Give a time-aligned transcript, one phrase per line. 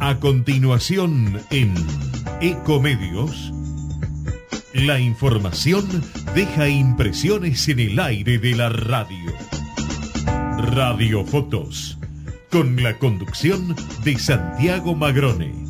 [0.00, 1.74] A continuación en
[2.40, 3.52] Ecomedios,
[4.72, 5.86] la información
[6.34, 9.30] deja impresiones en el aire de la radio.
[10.56, 11.98] Radio Fotos,
[12.50, 15.69] con la conducción de Santiago Magrone.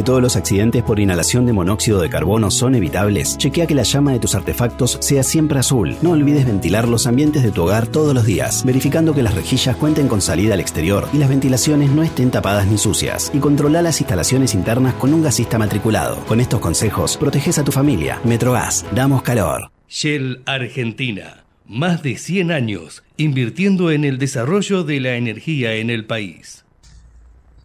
[0.03, 3.37] todos los accidentes por inhalación de monóxido de carbono son evitables?
[3.37, 5.95] Chequea que la llama de tus artefactos sea siempre azul.
[6.01, 9.75] No olvides ventilar los ambientes de tu hogar todos los días, verificando que las rejillas
[9.75, 13.31] cuenten con salida al exterior y las ventilaciones no estén tapadas ni sucias.
[13.33, 16.17] Y controla las instalaciones internas con un gasista matriculado.
[16.27, 18.19] Con estos consejos, proteges a tu familia.
[18.23, 19.71] Metrogas, damos calor.
[19.87, 21.43] Shell Argentina.
[21.67, 26.60] Más de 100 años invirtiendo en el desarrollo de la energía en el país.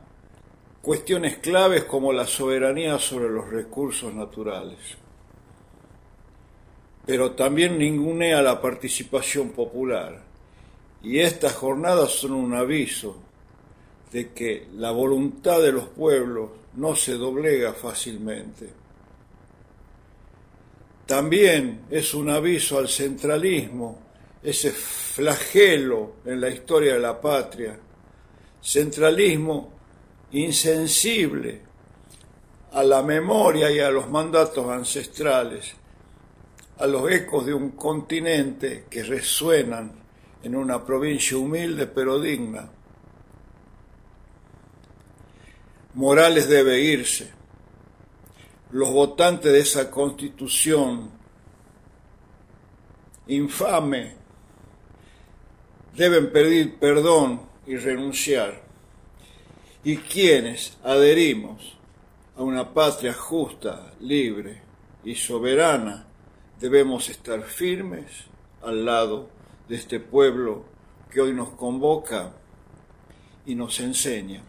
[0.82, 4.80] cuestiones claves como la soberanía sobre los recursos naturales.
[7.06, 10.24] Pero también ningunea la participación popular
[11.04, 13.18] y estas jornadas son un aviso
[14.14, 18.81] de que la voluntad de los pueblos no se doblega fácilmente.
[21.12, 24.00] También es un aviso al centralismo,
[24.42, 27.78] ese flagelo en la historia de la patria,
[28.62, 29.74] centralismo
[30.32, 31.64] insensible
[32.72, 35.74] a la memoria y a los mandatos ancestrales,
[36.78, 39.92] a los ecos de un continente que resuenan
[40.42, 42.72] en una provincia humilde pero digna.
[45.96, 47.41] Morales debe irse.
[48.72, 51.12] Los votantes de esa constitución
[53.28, 54.16] infame
[55.96, 58.62] deben pedir perdón y renunciar.
[59.84, 61.78] Y quienes adherimos
[62.38, 64.62] a una patria justa, libre
[65.04, 66.08] y soberana,
[66.60, 68.06] debemos estar firmes
[68.62, 69.28] al lado
[69.68, 70.64] de este pueblo
[71.12, 72.32] que hoy nos convoca
[73.46, 74.44] y nos enseña.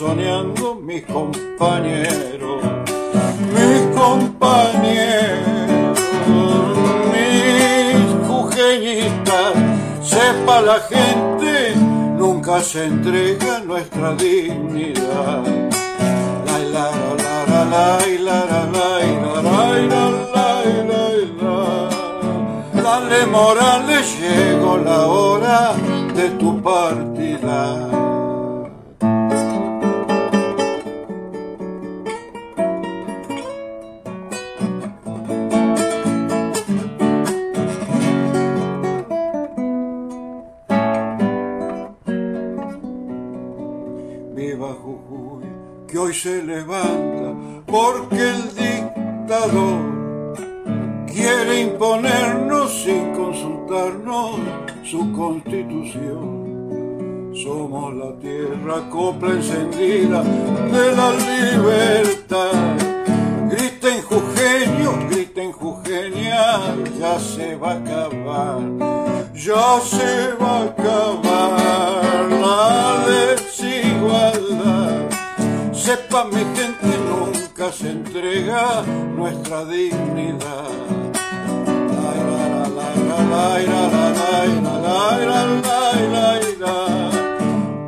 [0.00, 2.62] soñando mis compañeros,
[3.54, 5.58] mis compañeros,
[7.12, 9.52] mis jujeñitas,
[10.02, 11.74] sepa la gente,
[12.16, 15.44] nunca se entrega nuestra dignidad.
[22.82, 25.74] Dale Morales, llegó la hora
[26.14, 27.89] de tu partida.
[46.12, 47.34] Se levanta
[47.66, 49.80] porque el dictador
[51.06, 54.36] quiere imponernos sin consultarnos
[54.84, 56.50] su constitución.
[57.42, 62.52] Somos la tierra copla encendida de la libertad.
[63.50, 68.60] Griten jujeño, griten jujeña, ya se va a acabar,
[69.32, 74.49] ya se va a acabar la desigualdad
[75.90, 78.82] Sepa mi gente, nunca se entrega
[79.16, 80.70] nuestra dignidad.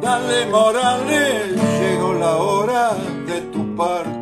[0.01, 2.97] Dale Morales, llegó la hora
[3.29, 4.22] de tu partida.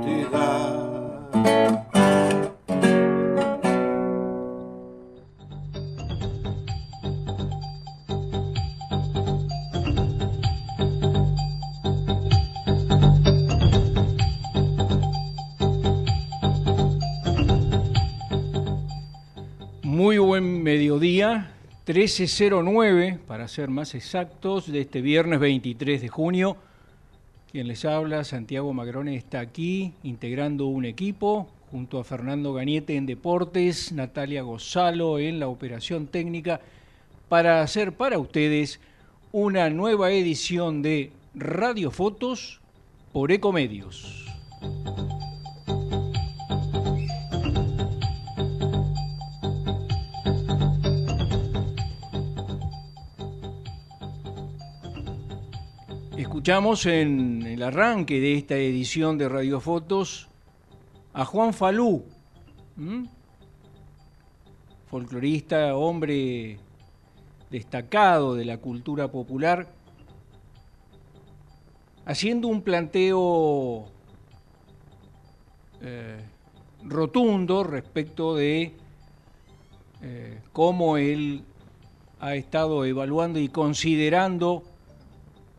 [20.10, 21.52] Muy buen mediodía,
[21.86, 26.56] 13.09 para ser más exactos, de este viernes 23 de junio.
[27.52, 33.06] Quien les habla, Santiago Magrone, está aquí integrando un equipo junto a Fernando Gañete en
[33.06, 36.60] Deportes, Natalia Gozalo en la operación técnica,
[37.28, 38.80] para hacer para ustedes
[39.30, 42.60] una nueva edición de Radio Fotos
[43.12, 44.26] por Ecomedios.
[56.40, 60.30] Escuchamos en el arranque de esta edición de Radiofotos
[61.12, 62.02] a Juan Falú,
[64.86, 66.58] folclorista, hombre
[67.50, 69.68] destacado de la cultura popular,
[72.06, 73.84] haciendo un planteo
[75.82, 76.24] eh,
[76.84, 78.72] rotundo respecto de
[80.00, 81.44] eh, cómo él
[82.18, 84.69] ha estado evaluando y considerando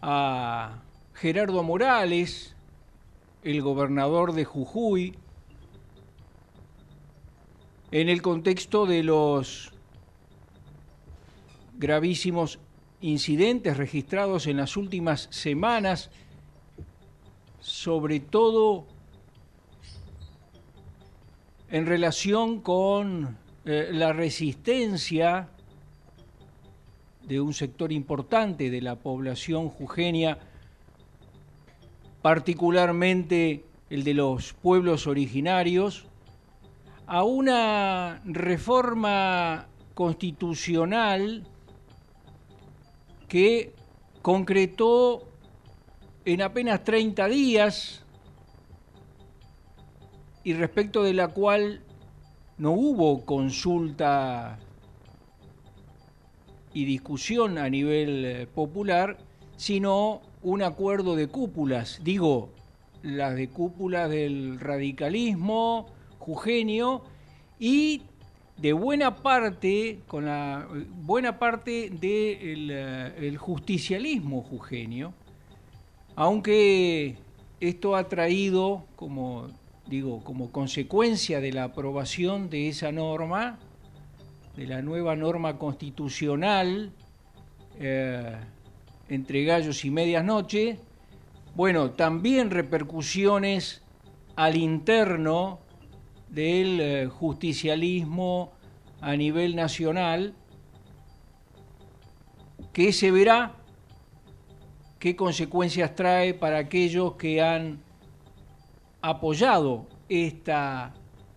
[0.02, 0.82] a
[1.14, 2.56] Gerardo Morales,
[3.44, 5.16] el gobernador de Jujuy,
[7.92, 9.72] en el contexto de los
[11.78, 12.60] gravísimos
[13.02, 16.10] incidentes registrados en las últimas semanas,
[17.60, 18.86] sobre todo
[21.70, 25.50] en relación con eh, la resistencia
[27.28, 30.38] de un sector importante de la población jujeña,
[32.22, 36.06] particularmente el de los pueblos originarios,
[37.08, 41.46] a una reforma constitucional
[43.28, 43.74] que
[44.22, 45.28] concretó
[46.26, 48.04] en apenas 30 días
[50.44, 51.84] y respecto de la cual
[52.58, 54.60] no hubo consulta
[56.74, 59.18] y discusión a nivel eh, popular,
[59.58, 62.50] sino un acuerdo de cúpulas, digo,
[63.04, 65.88] las de cúpulas del radicalismo
[66.20, 67.04] jugenio
[67.60, 68.04] y
[68.58, 70.68] de buena parte, con la
[71.04, 72.00] buena parte del
[72.68, 75.14] de eh, justicialismo jugenio,
[76.16, 77.18] aunque
[77.60, 79.48] esto ha traído como
[79.92, 83.60] digo, como consecuencia de la aprobación de esa norma,
[84.62, 86.92] de la nueva norma constitucional
[87.80, 88.36] eh,
[89.10, 90.78] entre gallos y medias noche,
[91.56, 93.82] bueno, también repercusiones
[94.36, 95.62] al interno
[96.30, 98.52] del eh, justicialismo
[99.02, 100.36] a nivel nacional,
[102.72, 103.56] que se verá
[105.00, 107.80] qué consecuencias trae para aquellos que han
[109.02, 110.94] apoyado esta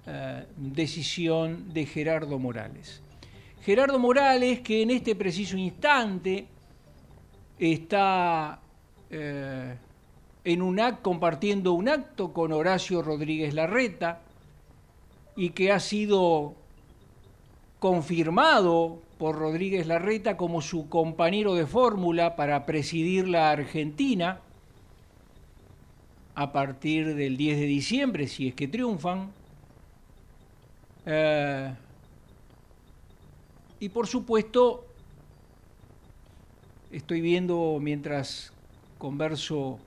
[0.07, 3.01] eh, decisión de Gerardo Morales.
[3.65, 6.47] Gerardo Morales, que en este preciso instante
[7.59, 8.61] está
[9.09, 9.75] eh,
[10.45, 14.21] en un acto, compartiendo un acto con Horacio Rodríguez Larreta
[15.35, 16.55] y que ha sido
[17.79, 24.41] confirmado por Rodríguez Larreta como su compañero de fórmula para presidir la Argentina
[26.35, 29.33] a partir del 10 de diciembre, si es que triunfan.
[31.07, 31.75] Eh,
[33.85, 34.87] y por supuesto,
[36.91, 38.51] estoy viendo mientras
[38.97, 39.79] converso,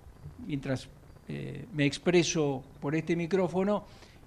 [0.46, 0.88] mientras
[1.27, 3.86] eh, me expreso por este micrófono,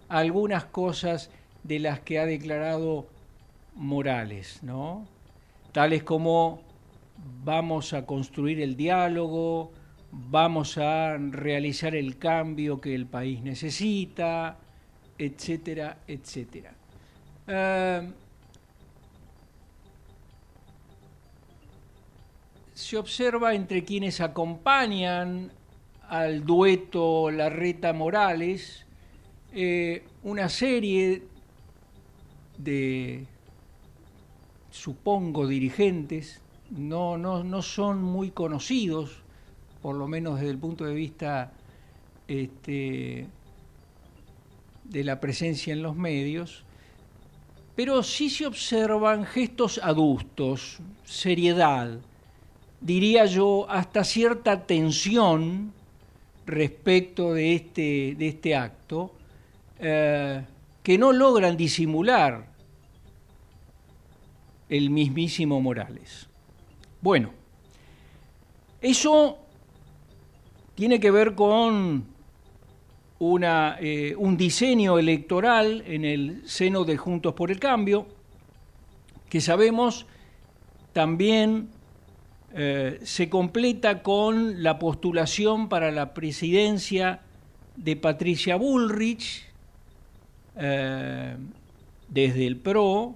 [0.09, 1.31] algunas cosas
[1.63, 3.07] de las que ha declarado
[3.77, 5.07] Morales, ¿no?
[5.71, 6.63] Tales como
[7.45, 9.71] vamos a construir el diálogo,
[10.11, 14.59] vamos a realizar el cambio que el país necesita,
[15.17, 16.75] etcétera, etcétera.
[17.47, 18.11] Eh,
[22.81, 25.53] se observa entre quienes acompañan
[26.09, 28.87] al dueto Larreta Morales
[29.53, 31.23] eh, una serie
[32.57, 33.27] de,
[34.71, 39.23] supongo, dirigentes, no, no, no son muy conocidos,
[39.83, 41.53] por lo menos desde el punto de vista
[42.29, 43.27] este,
[44.85, 46.65] de la presencia en los medios,
[47.77, 52.01] pero sí se observan gestos adustos, seriedad,
[52.81, 55.73] diría yo, hasta cierta tensión
[56.47, 59.13] respecto de este, de este acto,
[59.79, 60.45] eh,
[60.83, 62.47] que no logran disimular
[64.69, 66.29] el mismísimo Morales.
[67.01, 67.31] Bueno,
[68.81, 69.39] eso
[70.75, 72.05] tiene que ver con
[73.19, 78.07] una, eh, un diseño electoral en el seno de Juntos por el Cambio,
[79.29, 80.07] que sabemos
[80.93, 81.69] también
[82.53, 87.21] eh, se completa con la postulación para la presidencia
[87.77, 89.45] de Patricia Bullrich,
[90.57, 91.37] eh,
[92.09, 93.15] desde el PRO,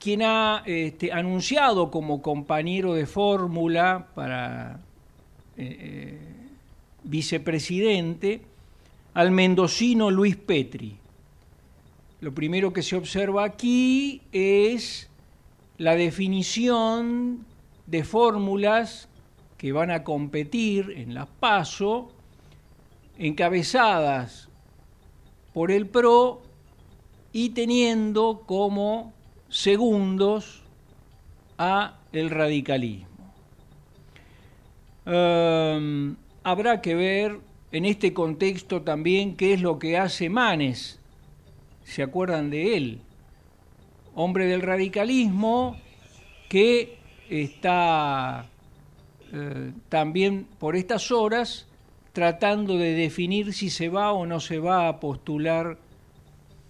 [0.00, 4.80] quien ha este, anunciado como compañero de fórmula para
[5.56, 6.18] eh,
[7.04, 8.42] vicepresidente
[9.14, 10.98] al mendocino Luis Petri.
[12.20, 15.08] Lo primero que se observa aquí es
[15.78, 17.44] la definición
[17.86, 19.08] de fórmulas
[19.58, 22.12] que van a competir en las PASO,
[23.18, 24.48] encabezadas
[25.52, 26.42] por el PRO
[27.32, 29.12] y teniendo como
[29.48, 30.62] segundos
[31.58, 33.08] a el radicalismo.
[35.06, 37.40] Em, habrá que ver
[37.72, 40.98] en este contexto también qué es lo que hace Manes.
[41.84, 43.00] ¿Se acuerdan de él?
[44.14, 45.76] Hombre del radicalismo
[46.48, 48.46] que está
[49.32, 51.66] eh, también por estas horas
[52.12, 55.76] tratando de definir si se va o no se va a postular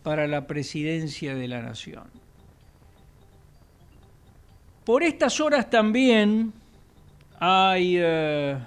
[0.03, 2.05] para la presidencia de la nación.
[4.85, 6.53] Por estas horas también
[7.39, 8.59] hay eh,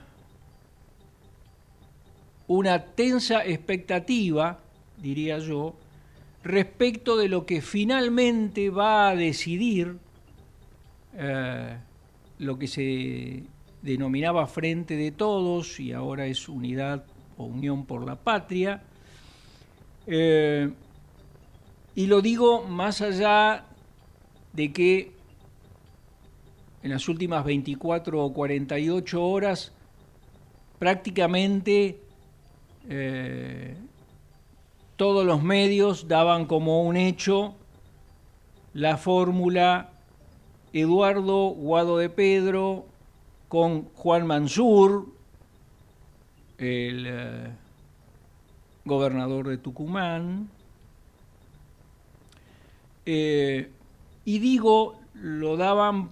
[2.48, 4.60] una tensa expectativa,
[4.98, 5.74] diría yo,
[6.44, 9.98] respecto de lo que finalmente va a decidir
[11.16, 11.78] eh,
[12.40, 13.44] lo que se
[13.82, 17.06] denominaba Frente de Todos y ahora es Unidad
[17.38, 18.82] o Unión por la Patria.
[20.06, 20.70] Eh,
[21.96, 23.66] y lo digo más allá
[24.54, 25.12] de que
[26.84, 29.72] en las últimas 24 o 48 horas
[30.80, 32.00] prácticamente
[32.88, 33.76] eh,
[34.98, 37.56] todos los medios daban como un hecho
[38.74, 39.92] la fórmula
[40.74, 42.86] Eduardo Guado de Pedro
[43.48, 45.08] con Juan Mansur,
[46.58, 47.48] el eh,
[48.86, 50.50] gobernador de Tucumán,
[53.06, 53.72] eh,
[54.26, 56.10] y digo, lo daban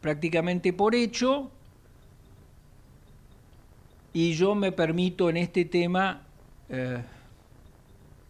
[0.00, 1.50] prácticamente por hecho,
[4.12, 6.22] y yo me permito en este tema
[6.68, 7.02] eh,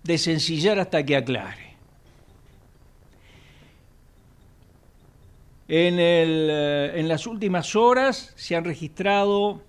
[0.02, 1.68] desencillar hasta que aclare.
[5.70, 9.60] Eh, en, las últimas horas se han registrado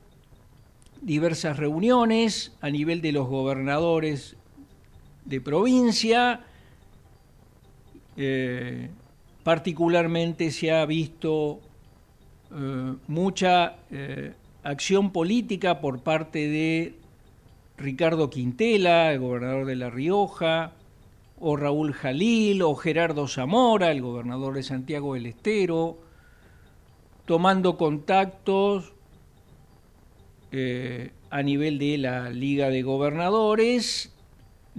[1.01, 4.37] diversas reuniones a nivel de los gobernadores
[5.25, 6.45] de provincia.
[8.15, 8.89] Eh,
[9.43, 11.59] particularmente se ha visto
[12.55, 13.75] eh, mucha
[14.63, 16.98] acción política por parte de
[17.79, 20.73] Ricardo Quintela, el gobernador de La Rioja,
[21.39, 25.97] o Raúl Jalil, o Gerardo Zamora, el gobernador de Santiago del Estero,
[27.25, 28.93] tomando contactos
[30.51, 34.13] eh, a nivel de la Liga de Gobernadores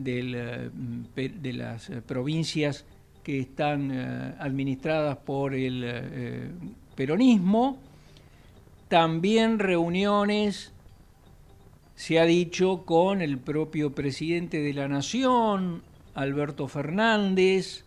[0.06, 0.70] eh,
[1.14, 2.84] de las provincias
[3.22, 6.48] que están eh, administradas por el eh,
[6.94, 7.78] peronismo,
[8.88, 10.72] también reuniones,
[12.00, 15.82] se ha dicho, con el propio presidente de la Nación,
[16.14, 17.84] Alberto Fernández,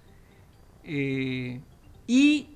[0.83, 1.59] eh,
[2.05, 2.49] y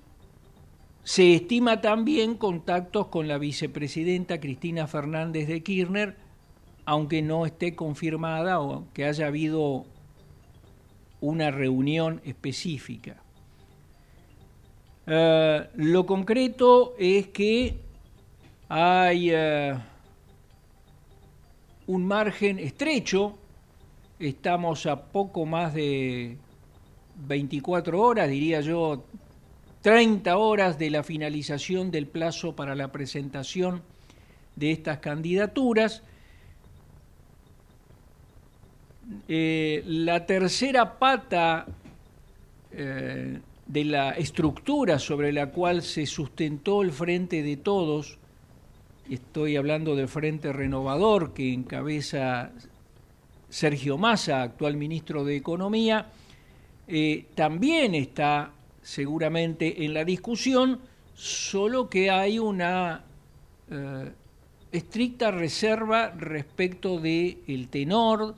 [1.03, 6.15] se estima también contactos con la vicepresidenta Cristina Fernández de Kirchner,
[6.85, 9.85] aunque no esté confirmada o que haya habido
[11.21, 13.23] una reunión específica.
[15.07, 17.79] Eh, lo concreto es que
[18.69, 19.75] hay eh,
[21.87, 23.37] un margen estrecho,
[24.19, 26.37] estamos a poco más de
[27.27, 29.03] 24 horas, diría yo
[29.81, 33.81] 30 horas de la finalización del plazo para la presentación
[34.55, 36.03] de estas candidaturas.
[39.29, 41.65] Eh, la tercera pata
[42.71, 48.17] eh, de la estructura sobre la cual se sustentó el Frente de Todos,
[49.09, 52.51] estoy hablando del Frente Renovador que encabeza
[53.49, 56.07] Sergio Massa, actual ministro de Economía,
[56.87, 60.79] eh, también está seguramente en la discusión,
[61.13, 63.03] solo que hay una
[64.71, 68.35] estricta reserva respecto del el tenor,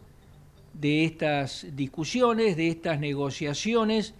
[0.73, 4.13] de estas discusiones, de estas negociaciones,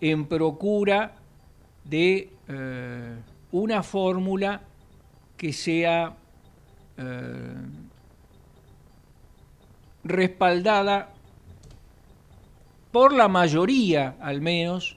[0.00, 1.16] en procura
[1.84, 3.16] de eh,
[3.50, 4.62] una fórmula
[5.38, 6.16] que sea
[6.98, 7.54] eh,
[10.04, 11.14] respaldada
[12.92, 14.96] por la mayoría, al menos,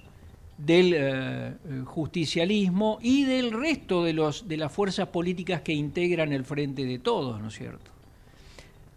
[0.57, 1.53] del eh,
[1.85, 6.99] justicialismo y del resto de, los, de las fuerzas políticas que integran el Frente de
[6.99, 7.91] Todos, ¿no es cierto?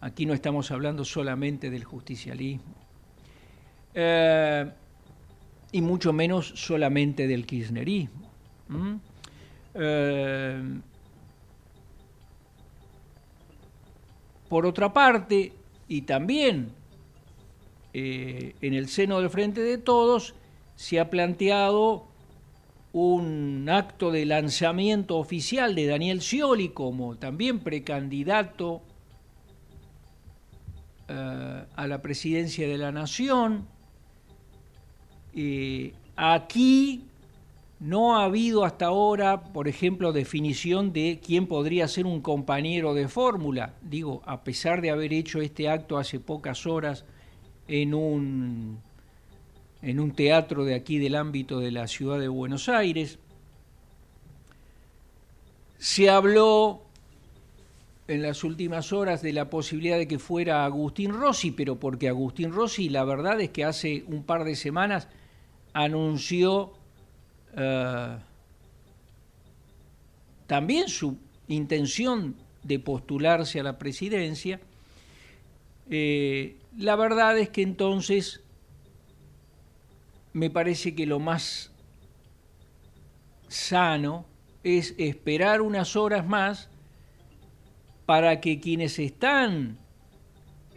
[0.00, 2.74] Aquí no estamos hablando solamente del justicialismo.
[3.94, 4.70] Eh,
[5.72, 8.30] y mucho menos solamente del kirchnerismo.
[9.74, 10.62] Eh,
[14.54, 15.52] por otra parte,
[15.88, 16.70] y también
[17.92, 20.36] eh, en el seno del Frente de Todos,
[20.76, 22.06] se ha planteado
[22.92, 28.80] un acto de lanzamiento oficial de Daniel Scioli como también precandidato
[31.08, 33.66] eh, a la presidencia de la nación.
[36.14, 37.02] aquí
[37.84, 43.08] no ha habido hasta ahora, por ejemplo, definición de quién podría ser un compañero de
[43.08, 43.74] fórmula.
[43.82, 47.04] Digo, a pesar de haber hecho este acto hace pocas horas
[47.68, 48.78] en un,
[49.82, 53.18] en un teatro de aquí del ámbito de la ciudad de Buenos Aires,
[55.76, 56.84] se habló
[58.08, 62.50] en las últimas horas de la posibilidad de que fuera Agustín Rossi, pero porque Agustín
[62.50, 65.06] Rossi, la verdad es que hace un par de semanas
[65.74, 66.72] anunció
[67.56, 68.16] eh,
[70.46, 71.16] también su
[71.48, 74.60] intención de postularse a la presidencia.
[75.90, 78.40] Eh, la verdad es que entonces
[80.32, 81.70] me parece que lo más
[83.48, 84.26] sano
[84.64, 86.68] es esperar unas horas más
[88.06, 89.78] para que quienes están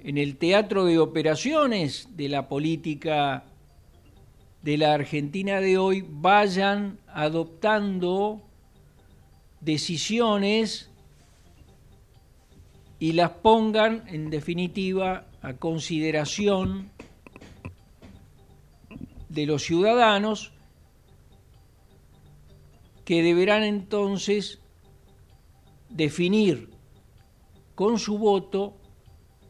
[0.04, 3.46] en el teatro de operaciones de la política
[4.62, 8.41] de la Argentina de hoy vayan adoptando
[9.62, 10.89] decisiones
[13.00, 16.89] y las pongan en definitiva a consideración
[19.30, 20.52] de los ciudadanos
[23.06, 24.60] que deberán entonces
[25.89, 26.70] definir
[27.76, 28.76] con su voto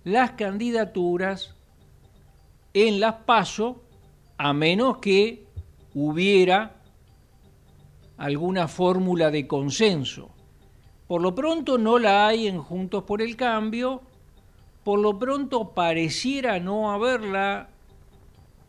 [0.04, 1.56] las candidaturas
[2.74, 3.82] en las PASO,
[4.38, 5.46] a menos que
[5.94, 6.76] hubiera
[8.18, 10.30] alguna fórmula de consenso.
[11.08, 14.02] Por lo pronto no la hay en Juntos por el Cambio,
[14.84, 17.70] por lo pronto pareciera no haberla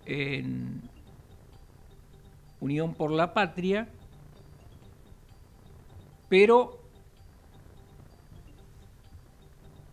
[0.07, 0.83] en
[2.61, 3.89] Unión por la Patria,
[6.29, 6.81] pero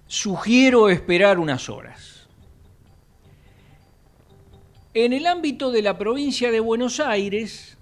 [0.07, 2.14] sugiero esperar unas horas.
[4.97, 7.77] En el ámbito de la provincia de Buenos Aires,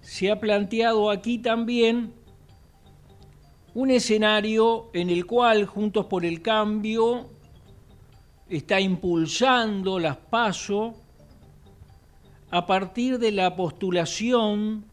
[0.00, 2.12] se ha planteado aquí también
[3.74, 7.30] un escenario en el cual Juntos por el Cambio
[8.48, 10.94] está impulsando las PASO
[12.52, 14.84] a partir de la postulación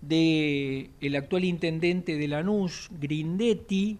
[0.00, 3.98] del el actual intendente de Lanús, Grindetti,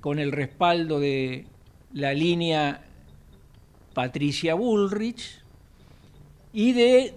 [0.00, 1.46] con el respaldo de
[1.92, 2.86] la línea
[3.94, 5.42] Patricia Bullrich
[6.52, 7.14] y de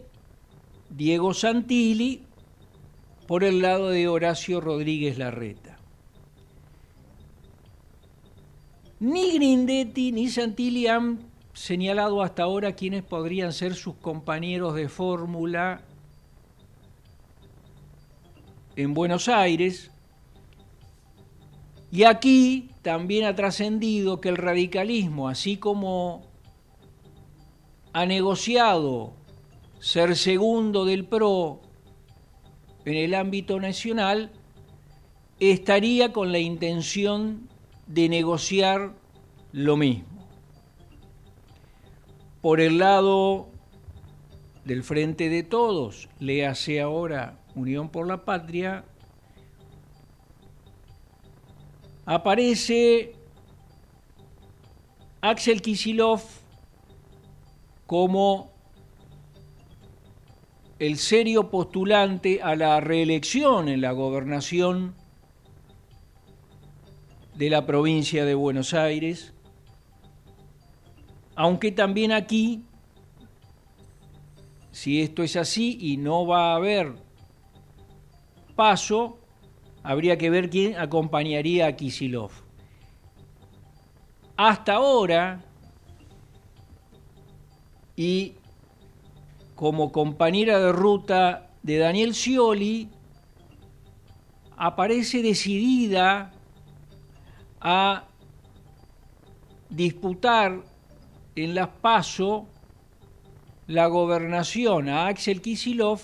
[0.89, 2.23] Diego Santilli
[3.27, 5.77] por el lado de Horacio Rodríguez Larreta.
[8.99, 11.19] Ni Grindetti ni Santilli han
[11.53, 15.81] señalado hasta ahora quiénes podrían ser sus compañeros de fórmula
[18.75, 19.91] en Buenos Aires.
[21.91, 26.32] Y aquí también ha trascendido que el radicalismo, así como
[27.93, 29.13] ha negociado
[29.79, 31.61] ser segundo del PRO
[32.85, 34.31] en el ámbito nacional,
[35.39, 37.47] estaría con la intención
[37.87, 38.93] de negociar
[39.51, 40.05] lo mismo.
[42.41, 43.47] Por el lado
[44.65, 48.83] del Frente de Todos, le hace ahora Unión por la Patria,
[52.05, 53.15] aparece
[55.21, 56.42] Axel Kisilov
[57.93, 58.51] como
[60.79, 64.95] el serio postulante a la reelección en la gobernación
[67.35, 69.35] de la provincia de Buenos Aires,
[71.35, 72.63] aunque también aquí,
[74.71, 76.95] si esto es así y no va a haber
[78.55, 79.19] paso,
[79.83, 82.31] habría que ver quién acompañaría a Kisilov.
[84.35, 85.52] Hasta ahora,
[87.95, 88.33] y
[89.55, 92.89] como compañera de ruta de Daniel Scioli,
[94.57, 96.33] aparece decidida
[97.61, 98.05] a
[99.69, 100.61] disputar
[101.35, 102.45] en las PASO
[103.67, 106.01] la gobernación a Axel Kisilov,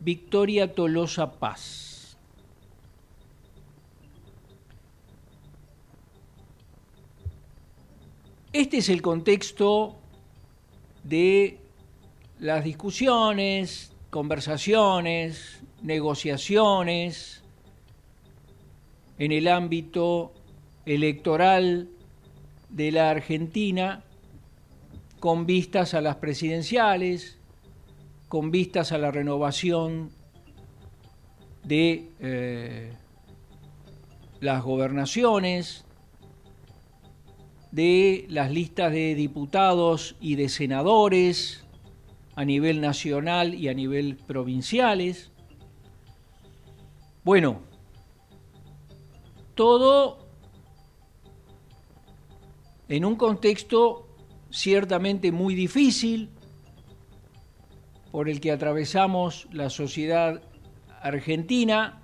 [0.00, 2.16] Victoria Tolosa Paz.
[8.52, 9.96] Este es el contexto
[11.04, 11.58] de
[12.38, 17.42] las discusiones, conversaciones, negociaciones
[19.18, 20.32] en el ámbito
[20.86, 21.88] electoral
[22.70, 24.02] de la Argentina
[25.20, 27.38] con vistas a las presidenciales,
[28.28, 30.10] con vistas a la renovación
[31.62, 32.92] de eh,
[34.40, 35.83] las gobernaciones,
[37.74, 41.64] de las listas de diputados y de senadores
[42.36, 45.32] a nivel nacional y a nivel provinciales.
[47.24, 47.62] Bueno,
[49.56, 50.28] todo
[52.88, 54.06] en un contexto
[54.50, 56.30] ciertamente muy difícil
[58.12, 60.42] por el que atravesamos la sociedad
[61.02, 62.00] argentina,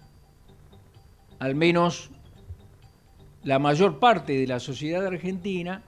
[1.38, 2.10] al menos
[3.42, 5.82] la mayor parte de la sociedad argentina,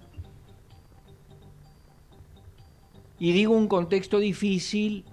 [3.18, 5.04] y digo un contexto difícil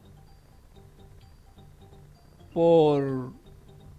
[2.53, 3.33] por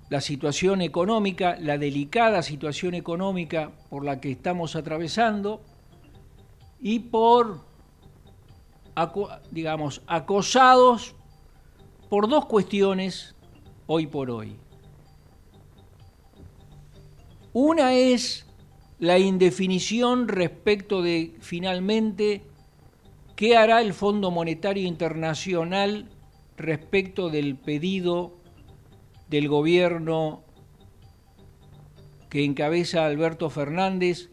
[0.08, 5.62] la situación económica, la delicada situación económica por la que estamos atravesando,
[6.80, 7.60] y por,
[9.50, 11.14] digamos, acosados
[12.08, 13.36] por dos cuestiones
[13.86, 14.56] hoy por hoy.
[17.52, 18.46] Una es
[19.00, 22.42] la indefinición respecto de finalmente
[23.34, 26.08] qué hará el Fondo Monetario Internacional
[26.56, 28.36] respecto del pedido
[29.28, 30.44] del gobierno
[32.28, 34.30] que encabeza Alberto Fernández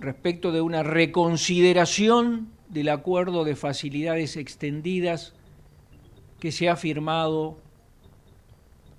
[0.00, 5.34] respecto de una reconsideración del acuerdo de facilidades extendidas
[6.40, 7.58] que se ha firmado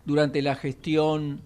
[0.06, 1.42] durante la gestión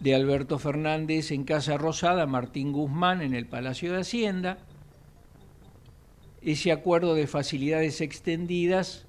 [0.00, 4.58] de Alberto Fernández en Casa Rosada, Martín Guzmán en el Palacio de Hacienda,
[6.42, 9.06] ese acuerdo de facilidades extendidas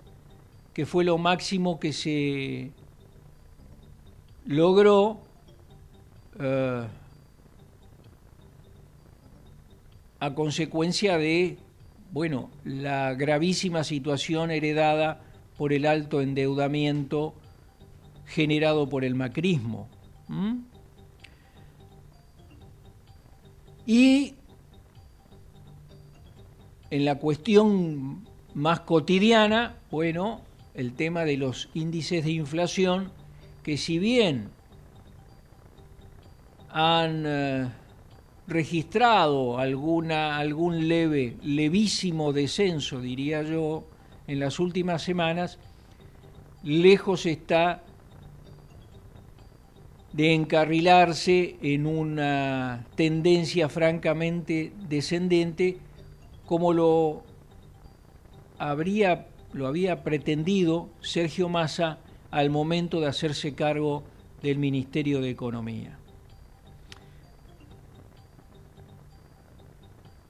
[0.73, 2.71] que fue lo máximo que se
[4.45, 5.19] logró
[6.39, 6.87] eh,
[10.19, 11.57] a consecuencia de,
[12.11, 15.21] bueno, la gravísima situación heredada
[15.57, 17.33] por el alto endeudamiento
[18.25, 19.89] generado por el macrismo.
[23.87, 24.35] Y
[26.91, 30.41] en la cuestión más cotidiana, bueno,
[30.75, 33.11] el tema de los índices de inflación,
[33.63, 34.49] que si bien
[36.69, 37.23] han...
[37.25, 37.67] Eh,
[38.47, 43.83] registrado alguna, algún leve, levísimo descenso, diría yo,
[44.25, 45.59] en las últimas semanas,
[46.63, 47.83] lejos está
[50.17, 55.77] de encarrilarse en una tendencia francamente descendente
[56.47, 57.21] como lo
[58.57, 61.99] habría lo había pretendido Sergio Massa
[62.31, 64.03] al momento de hacerse cargo
[64.41, 65.99] del Ministerio de Economía.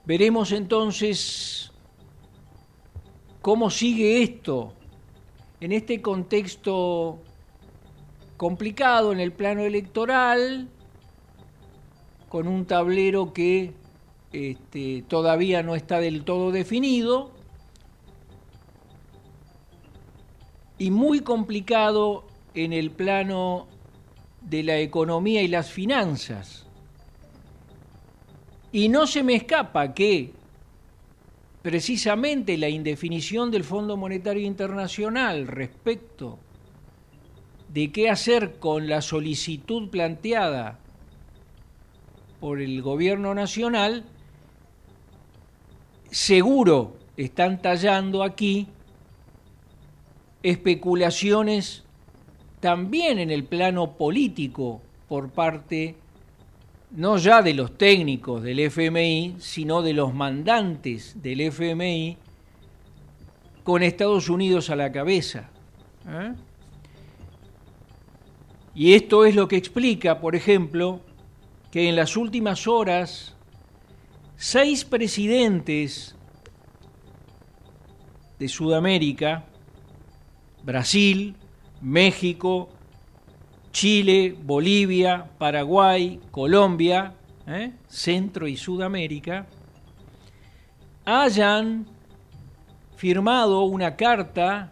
[0.06, 1.72] Veremos entonces
[3.42, 4.74] cómo sigue esto
[5.62, 7.22] en este contexto
[8.38, 10.70] complicado en el plano electoral,
[12.30, 13.74] con un tablero que
[14.32, 17.32] este, todavía no está del todo definido,
[20.78, 23.68] y muy complicado en el plano
[24.42, 26.68] de la economía y las finanzas.
[28.72, 30.32] Y no se me escapa que
[31.64, 36.38] precisamente la indefinición del Fondo Monetario Internacional respecto
[37.74, 40.80] de qué hacer con la solicitud planteada
[42.40, 44.04] por el gobierno nacional,
[46.12, 48.68] seguro están tallando aquí
[50.44, 51.84] especulaciones
[52.60, 55.96] también en el plano político por parte
[56.92, 62.18] no ya de los técnicos del FMI, sino de los mandantes del FMI,
[63.64, 65.50] con Estados Unidos a la cabeza.
[66.08, 66.34] ¿eh?
[68.78, 71.02] Y esto es lo que explica, por ejemplo,
[71.72, 73.36] que en las últimas horas
[74.36, 76.16] seis presidentes
[78.38, 79.46] de Sudamérica,
[80.64, 81.36] Brasil,
[81.82, 82.70] México,
[83.72, 87.16] Chile, Bolivia, Paraguay, Colombia,
[87.48, 87.72] ¿eh?
[87.88, 89.48] Centro y Sudamérica,
[91.04, 91.88] hayan
[92.96, 94.72] firmado una carta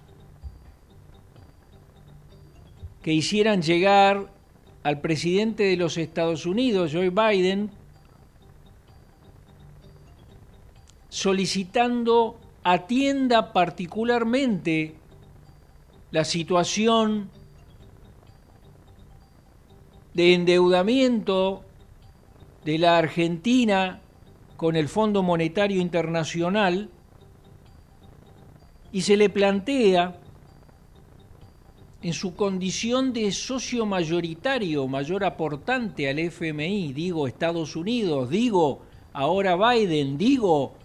[3.05, 4.33] que hicieran llegar
[4.81, 7.69] al presidente de los Estados Unidos, Joe Biden,
[11.09, 14.95] solicitando atienda particularmente
[16.09, 17.29] la situación
[20.15, 21.63] de endeudamiento
[22.63, 24.01] de la Argentina
[24.57, 26.89] con el Fondo Monetario Internacional
[28.91, 30.21] y se le plantea
[32.05, 39.55] en su condición de socio mayoritario, mayor aportante al FMI, digo Estados Unidos, digo ahora
[39.55, 40.75] Biden, digo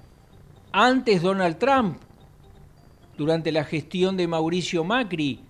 [0.72, 1.98] antes Donald Trump,
[3.18, 5.40] durante la gestión de Mauricio Macri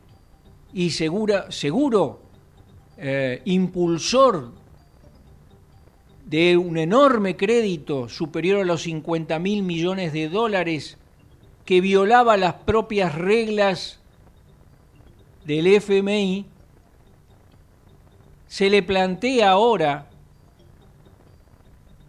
[0.72, 2.20] y segura, seguro
[2.96, 4.50] eh, impulsor
[6.26, 10.98] de un enorme crédito superior a los 50 mil millones de dólares
[11.64, 13.99] que violaba las propias reglas
[15.44, 16.46] del FMI,
[18.46, 20.10] se le plantea ahora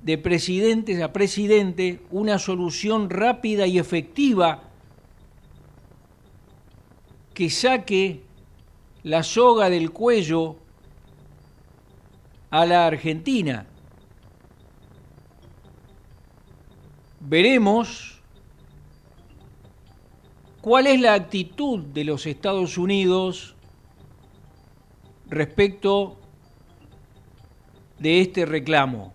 [0.01, 4.63] de presidente a presidente una solución rápida y efectiva
[7.33, 8.21] que saque
[9.03, 10.57] la soga del cuello
[12.49, 13.67] a la Argentina.
[17.19, 18.10] Veremos
[20.61, 23.55] ¿Cuál es la actitud de los Estados Unidos
[25.27, 26.17] respecto
[27.97, 29.11] de este reclamo?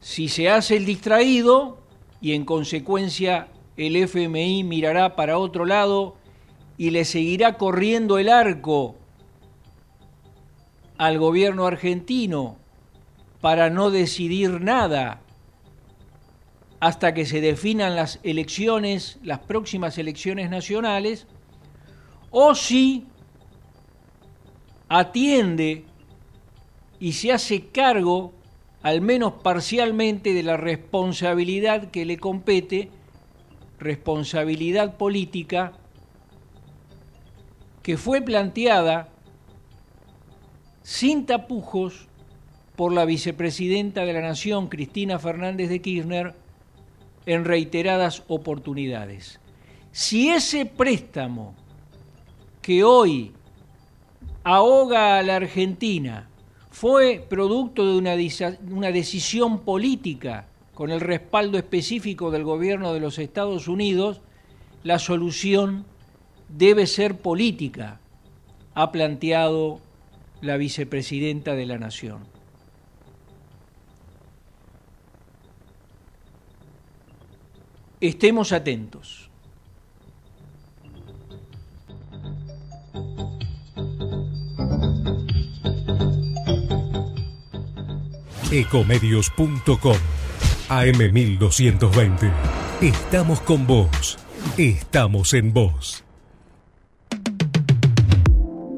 [0.00, 1.78] Si se hace el distraído
[2.20, 6.16] y en consecuencia el FMI mirará para otro lado
[6.76, 8.96] y le seguirá corriendo el arco
[10.98, 12.56] al gobierno argentino
[13.40, 15.22] para no decidir nada
[16.82, 21.28] hasta que se definan las elecciones, las próximas elecciones nacionales,
[22.32, 23.06] o si
[24.88, 25.84] atiende
[26.98, 28.32] y se hace cargo,
[28.82, 32.90] al menos parcialmente, de la responsabilidad que le compete,
[33.78, 35.74] responsabilidad política,
[37.84, 39.08] que fue planteada
[40.82, 42.08] sin tapujos
[42.74, 46.41] por la vicepresidenta de la Nación, Cristina Fernández de Kirchner,
[47.26, 49.40] en reiteradas oportunidades.
[49.92, 51.54] Si ese préstamo
[52.60, 53.32] que hoy
[54.44, 56.28] ahoga a la Argentina
[56.70, 63.68] fue producto de una, decisión política con el respaldo específico del gobierno de los Estados
[63.68, 64.22] Unidos,
[64.82, 65.84] la solución
[66.48, 68.00] debe ser política,
[68.74, 69.80] ha planteado
[70.40, 72.31] la vicepresidenta de la Nación.
[78.02, 79.30] Estemos atentos.
[88.50, 89.96] Ecomedios.com
[90.68, 92.32] AM1220.
[92.80, 94.18] Estamos con vos.
[94.58, 96.02] Estamos en vos.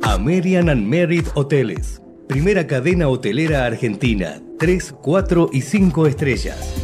[0.03, 2.03] American and Merit Hoteles.
[2.29, 4.43] Primera cadena hotelera argentina.
[4.59, 6.84] 3, 4 y 5 estrellas.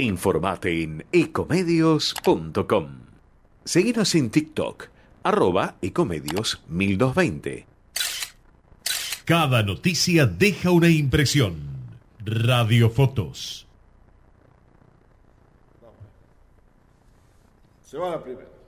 [0.00, 2.88] Informate en ecomedios.com.
[3.64, 4.86] Seguinos en TikTok,
[5.22, 7.66] arroba ecomedios 1220.
[9.26, 11.56] Cada noticia deja una impresión.
[12.24, 13.66] Radiofotos.
[17.82, 18.59] Se va la primera.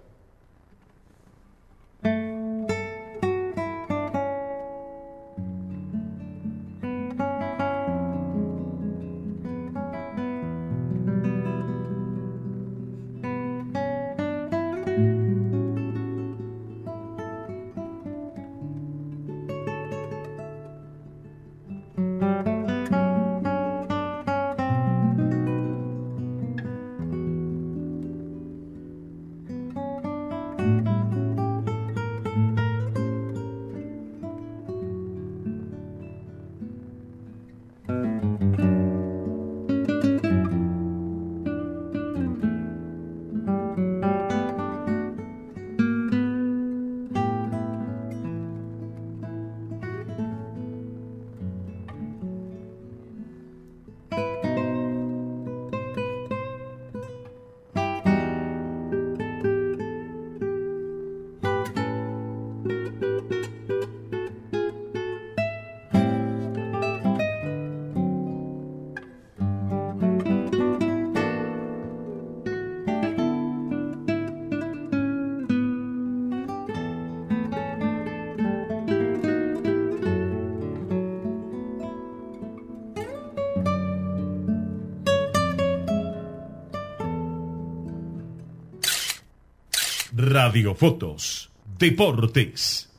[90.52, 91.50] Radiofotos.
[91.78, 92.90] Deportes.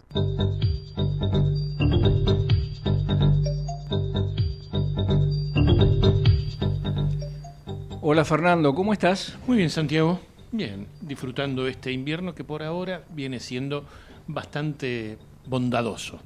[8.01, 9.37] Hola Fernando, ¿cómo estás?
[9.45, 10.19] Muy bien, Santiago.
[10.51, 13.85] Bien, disfrutando este invierno que por ahora viene siendo
[14.25, 16.17] bastante bondadoso.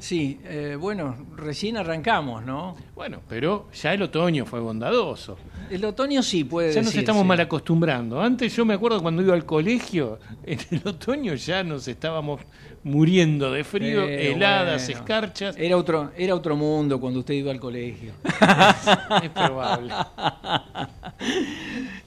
[0.00, 2.74] Sí, eh, bueno, recién arrancamos, ¿no?
[2.94, 5.36] Bueno, pero ya el otoño fue bondadoso.
[5.70, 8.20] El otoño sí puede Ya nos estamos mal acostumbrando.
[8.20, 12.40] Antes yo me acuerdo cuando iba al colegio, en el otoño ya nos estábamos
[12.82, 15.00] muriendo de frío, Eh, heladas, bueno.
[15.00, 15.54] escarchas.
[15.58, 18.14] Era otro, era otro mundo cuando usted iba al colegio.
[19.22, 19.94] es probable.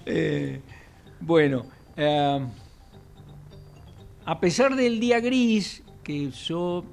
[0.05, 0.59] Eh,
[1.21, 1.65] bueno,
[4.25, 6.83] a pesar del día gris, que yo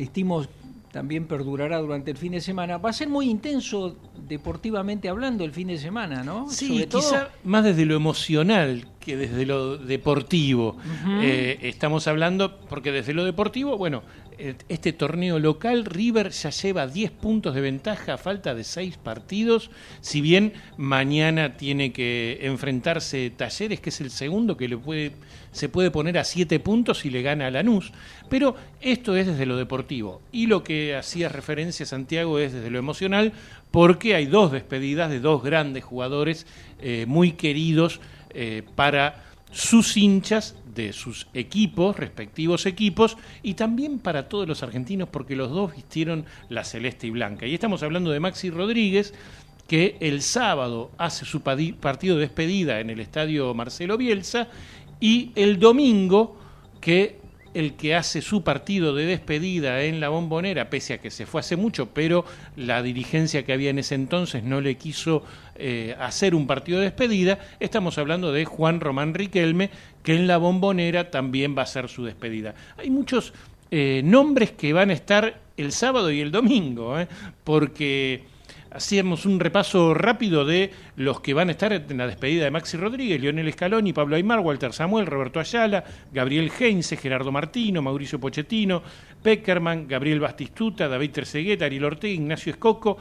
[0.00, 0.44] estimo
[0.92, 3.96] también perdurará durante el fin de semana, va a ser muy intenso
[4.28, 6.48] deportivamente hablando el fin de semana, ¿no?
[6.50, 10.76] Sí, Sobre todo- quizá más desde lo emocional que desde lo deportivo.
[11.20, 14.02] Eh, estamos hablando, porque desde lo deportivo, bueno,
[14.68, 19.70] este torneo local, River ya lleva 10 puntos de ventaja a falta de 6 partidos,
[20.00, 25.12] si bien mañana tiene que enfrentarse Talleres, que es el segundo que le puede,
[25.52, 27.92] se puede poner a 7 puntos y le gana a Lanús.
[28.28, 30.22] Pero esto es desde lo deportivo.
[30.32, 33.32] Y lo que hacía referencia Santiago es desde lo emocional,
[33.70, 36.46] porque hay dos despedidas de dos grandes jugadores
[36.80, 38.00] eh, muy queridos
[38.32, 45.08] eh, para sus hinchas de sus equipos, respectivos equipos, y también para todos los argentinos,
[45.08, 47.46] porque los dos vistieron la celeste y blanca.
[47.46, 49.14] Y estamos hablando de Maxi Rodríguez,
[49.68, 54.48] que el sábado hace su partido de despedida en el estadio Marcelo Bielsa,
[54.98, 56.36] y el domingo
[56.80, 57.19] que
[57.54, 61.40] el que hace su partido de despedida en la bombonera, pese a que se fue
[61.40, 62.24] hace mucho, pero
[62.56, 65.24] la dirigencia que había en ese entonces no le quiso
[65.56, 69.70] eh, hacer un partido de despedida, estamos hablando de Juan Román Riquelme,
[70.02, 72.54] que en la bombonera también va a ser su despedida.
[72.76, 73.32] Hay muchos
[73.70, 77.08] eh, nombres que van a estar el sábado y el domingo, ¿eh?
[77.44, 78.24] porque
[78.70, 82.76] hacíamos un repaso rápido de los que van a estar en la despedida de Maxi
[82.76, 88.82] Rodríguez, Lionel Scaloni, Pablo Aymar, Walter Samuel, Roberto Ayala, Gabriel Heinze, Gerardo Martino, Mauricio Pochettino,
[89.22, 92.98] Peckerman, Gabriel Bastistuta, David Terceguet, Ariel Ortega, Ignacio Escoco,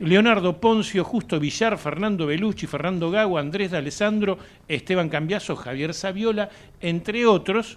[0.00, 4.38] Leonardo Poncio, Justo Villar, Fernando Belucci, Fernando Gago, Andrés de Alessandro,
[4.68, 6.48] Esteban Cambiaso, Javier Saviola,
[6.80, 7.76] entre otros.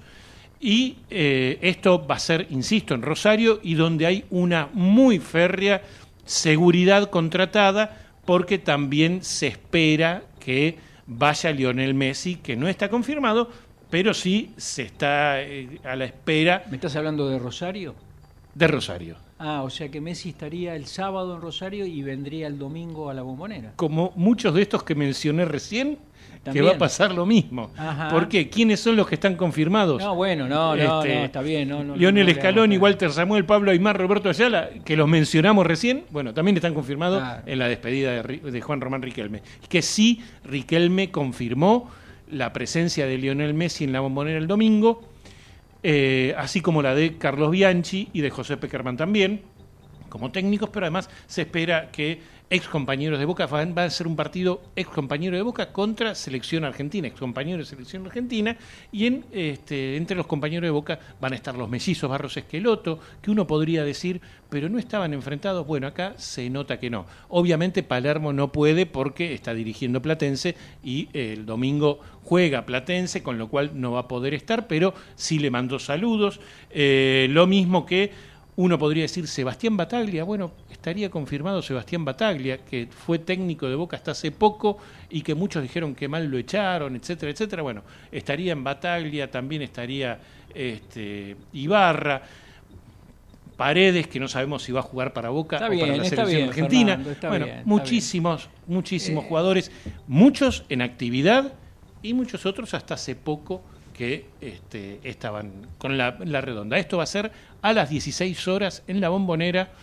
[0.59, 5.81] Y eh, esto va a ser, insisto, en Rosario y donde hay una muy férrea
[6.25, 13.49] seguridad contratada porque también se espera que vaya Lionel Messi, que no está confirmado,
[13.89, 16.63] pero sí se está eh, a la espera.
[16.69, 17.95] ¿Me estás hablando de Rosario?
[18.55, 19.17] De Rosario.
[19.37, 23.13] Ah, o sea que Messi estaría el sábado en Rosario y vendría el domingo a
[23.13, 23.73] la bombonera.
[23.75, 25.97] Como muchos de estos que mencioné recién,
[26.43, 27.71] que va a pasar lo mismo.
[28.09, 28.49] ¿Por qué?
[28.49, 30.01] ¿Quiénes son los que están confirmados?
[30.01, 31.69] No, bueno, no, no, este, está bien.
[31.69, 36.05] No, no, Lionel Escalón y Walter Samuel, Pablo Aymar, Roberto Ayala, que los mencionamos recién,
[36.09, 39.43] bueno, también están confirmados en la despedida de, Juan Román Riquelme.
[39.69, 41.91] Que sí, Riquelme confirmó
[42.31, 45.03] la presencia de Lionel Messi en la bombonera el domingo,
[45.83, 49.41] eh, así como la de Carlos Bianchi y de José Peckerman también,
[50.09, 52.19] como técnicos, pero además se espera que
[52.51, 56.65] ex compañeros de Boca, va a ser un partido ex compañero de Boca contra selección
[56.65, 58.57] argentina, ex compañero de selección argentina,
[58.91, 62.99] y en, este, entre los compañeros de Boca van a estar los mellizos Barros Esqueloto,
[63.21, 67.05] que uno podría decir, pero no estaban enfrentados, bueno, acá se nota que no.
[67.29, 73.37] Obviamente Palermo no puede porque está dirigiendo Platense y eh, el domingo juega Platense, con
[73.37, 77.85] lo cual no va a poder estar, pero sí le mandó saludos, eh, lo mismo
[77.85, 78.11] que
[78.61, 83.97] uno podría decir Sebastián Bataglia, bueno, estaría confirmado Sebastián Bataglia, que fue técnico de Boca
[83.97, 84.77] hasta hace poco
[85.09, 87.63] y que muchos dijeron que mal lo echaron, etcétera, etcétera.
[87.63, 87.81] Bueno,
[88.11, 90.19] estaría en Bataglia, también estaría
[90.53, 92.21] este, Ibarra.
[93.57, 96.99] Paredes, que no sabemos si va a jugar para Boca o para la selección argentina.
[97.27, 99.71] bueno, muchísimos, muchísimos eh, jugadores,
[100.07, 101.53] muchos en actividad
[102.03, 103.63] y muchos otros hasta hace poco
[104.01, 106.79] que este, estaban con la, redonda.
[106.79, 107.31] Esto va a ser
[107.61, 109.73] a las 16 horas en la bombonera,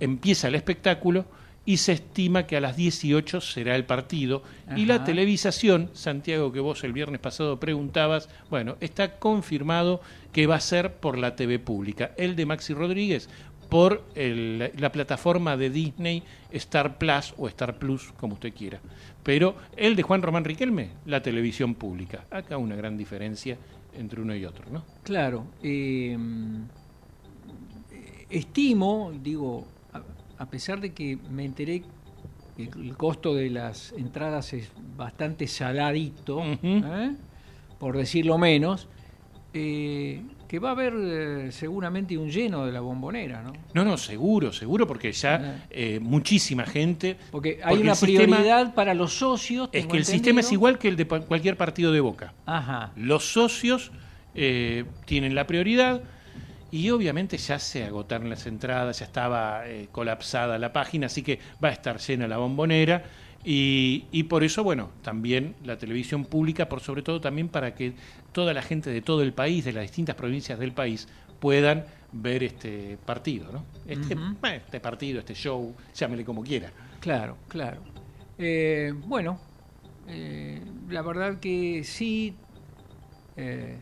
[0.00, 1.26] empieza el espectáculo
[1.66, 4.42] y se estima que a las 18 será el partido.
[4.74, 10.00] Y la televisación, Santiago, que vos el viernes pasado preguntabas, bueno, está confirmado
[10.32, 12.12] que va a ser por la TV pública.
[12.16, 13.28] El de Maxi Rodríguez
[13.68, 18.80] por la plataforma de Disney Star Plus o Star Plus, como usted quiera
[19.28, 22.24] pero el de Juan Román Riquelme, la televisión pública.
[22.30, 23.58] Acá una gran diferencia
[23.94, 24.84] entre uno y otro, ¿no?
[25.02, 25.44] Claro.
[25.62, 26.16] Eh,
[28.30, 29.66] estimo, digo,
[30.38, 31.82] a, pesar de que me enteré
[32.56, 37.14] que el costo de las entradas es bastante saladito, ¿eh?
[37.78, 38.88] por decirlo menos,
[39.52, 43.52] eh, que va a haber eh, seguramente un lleno de la bombonera, ¿no?
[43.74, 47.18] No, no, seguro, seguro, porque ya eh, muchísima gente.
[47.30, 49.68] Porque hay una prioridad para los socios.
[49.72, 52.32] Es que el sistema es igual que el de cualquier partido de Boca.
[52.46, 52.92] Ajá.
[52.96, 53.92] Los socios
[54.34, 56.02] eh, tienen la prioridad
[56.70, 61.68] y obviamente ya se agotaron las entradas, ya estaba colapsada la página, así que va
[61.68, 63.04] a estar llena la bombonera.
[63.50, 67.94] Y, y, por eso, bueno, también la televisión pública, por sobre todo también para que
[68.32, 71.08] toda la gente de todo el país, de las distintas provincias del país,
[71.40, 73.64] puedan ver este partido, ¿no?
[73.86, 74.14] Este,
[74.54, 76.70] este partido, este show, llámele como quiera.
[77.00, 77.80] Claro, claro.
[78.36, 79.40] Eh, bueno,
[80.08, 82.34] eh, la verdad que sí,
[83.38, 83.78] eh,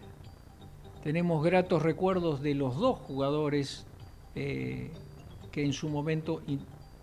[1.02, 3.84] tenemos gratos recuerdos de los dos jugadores
[4.32, 4.92] que
[5.56, 6.40] en su momento,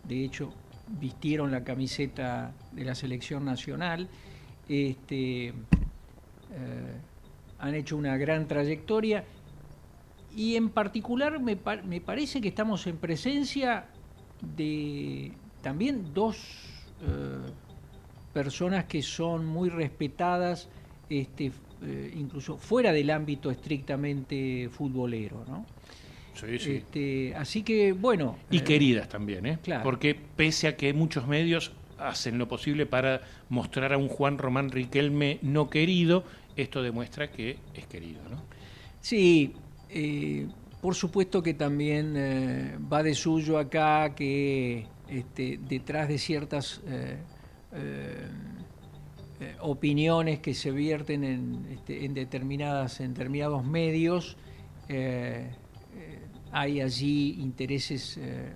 [0.03, 0.53] de hecho,
[0.87, 4.09] vistieron la camiseta de la selección nacional.
[4.67, 5.53] Este, eh,
[7.59, 9.23] han hecho una gran trayectoria
[10.35, 13.85] y en particular me, me, parece que estamos en presencia
[14.55, 15.31] de
[15.61, 16.37] también dos
[17.01, 17.37] eh,
[18.33, 20.67] personas que son muy respetadas,
[21.09, 21.51] este,
[21.83, 25.65] eh, incluso fuera del ámbito estrictamente futbolero, ¿no?
[26.41, 28.37] Este, así que, bueno.
[28.49, 29.59] Y eh, queridas también, ¿eh?
[29.83, 34.71] Porque pese a que muchos medios hacen lo posible para mostrar a un Juan Román
[34.71, 36.23] Riquelme no querido,
[36.55, 38.43] esto demuestra que es querido, ¿no?
[38.99, 39.53] Sí,
[39.89, 40.47] eh,
[40.81, 46.81] por supuesto que también eh, va de suyo acá que este, detrás de ciertas
[49.59, 54.37] opiniones que se vierten en, este, en, determinadas, en determinados medios,
[54.89, 55.55] eh,
[56.53, 58.53] hay allí intereses eh,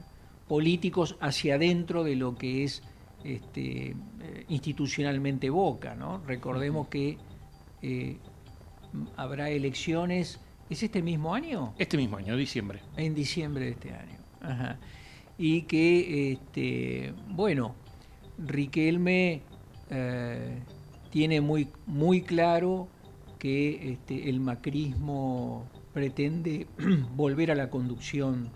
[0.48, 2.84] políticos hacia adentro de lo que es
[3.24, 3.95] este,
[4.48, 5.95] institucionalmente Boca.
[5.95, 6.22] ¿no?
[6.26, 7.18] Recordemos que
[9.18, 10.39] habrá elecciones,
[10.70, 11.74] ¿es este mismo año?
[11.78, 12.82] Este mismo año, diciembre.
[12.95, 14.18] En diciembre de este año.
[14.41, 14.78] Ajá.
[15.38, 17.76] Y que, este, bueno,
[18.38, 19.41] Riquelme
[21.10, 22.88] tiene muy, muy claro
[23.39, 25.66] que este, el macrismo
[25.98, 26.68] pretende
[27.16, 28.52] volver a la conducción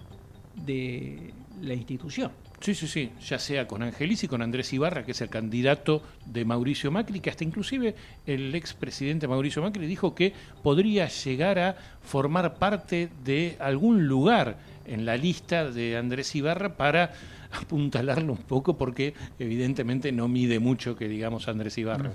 [0.64, 2.32] de la institución.
[2.60, 6.04] Sí, sí, sí, ya sea con Angelis y con Andrés Ibarra, que es el candidato
[6.28, 7.96] de Mauricio Macri, que hasta inclusive
[8.28, 15.08] el expresidente Mauricio Macri dijo que podría llegar a formar parte de algún lugar en
[15.08, 17.14] la lista de Andrés Ibarra para
[17.60, 22.12] apuntalarlo un poco, porque evidentemente no mide mucho que digamos Andrés Ibarra.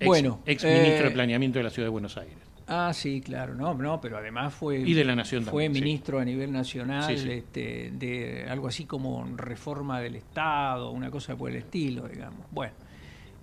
[0.00, 2.51] Ex, bueno, ex ministro de eh, Planeamiento de la Ciudad de Buenos Aires.
[2.68, 5.80] Ah, sí, claro, no, no, pero además fue Y de la Nación fue también, sí.
[5.82, 7.30] ministro a nivel nacional Sí, sí.
[7.30, 12.46] Este, de algo así como reforma del Estado, una cosa por el estilo, digamos.
[12.50, 12.72] Bueno,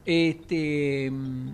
[0.06, 1.50] este, mm,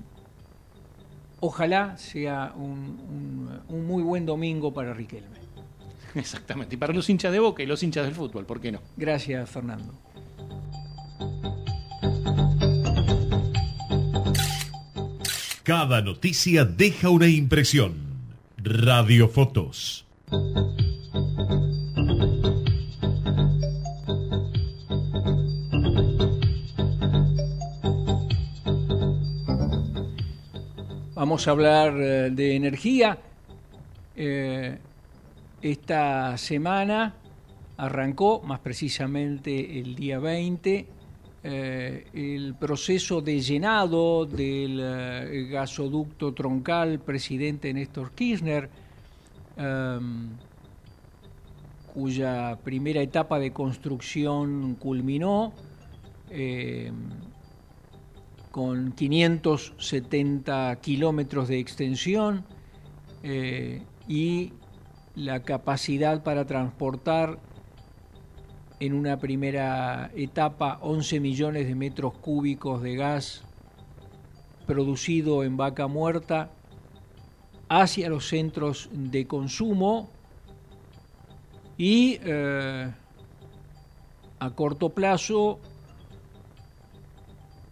[1.42, 5.36] ojalá sea un, un- un muy buen domingo para Riquelme.
[6.16, 6.76] Exactamente.
[6.76, 8.80] Y para los hinchas de Boca y los hinchas del fútbol, ¿por qué no?
[8.96, 9.94] Gracias, Fernando.
[15.66, 17.96] Cada noticia deja una impresión.
[18.58, 20.06] Radiofotos.
[31.16, 33.18] Vamos a hablar eh, de energía.
[34.16, 34.78] Eh,
[35.64, 37.16] esta semana
[37.78, 40.86] arrancó, más precisamente el día 20,
[41.48, 48.68] eh, el proceso de llenado del eh, gasoducto troncal presidente Néstor Kirchner,
[49.56, 50.30] em,
[51.94, 55.54] cuya primera etapa de construcción culminó.
[56.32, 56.96] em,
[58.50, 62.46] con 570 kilómetros de extensión
[63.22, 64.54] eh, y
[65.14, 67.38] la capacidad para transportar
[68.80, 73.44] en una primera etapa 11 millones de metros cúbicos de gas
[74.66, 76.50] producido en vaca muerta
[77.70, 80.10] hacia los centros de consumo
[81.78, 82.92] y eh,
[84.40, 85.60] a corto plazo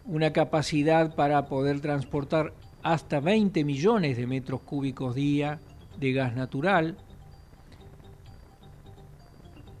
[0.06, 2.52] una capacidad para poder transportar
[2.82, 5.60] hasta 20 millones de metros cúbicos día
[5.98, 6.96] de gas natural.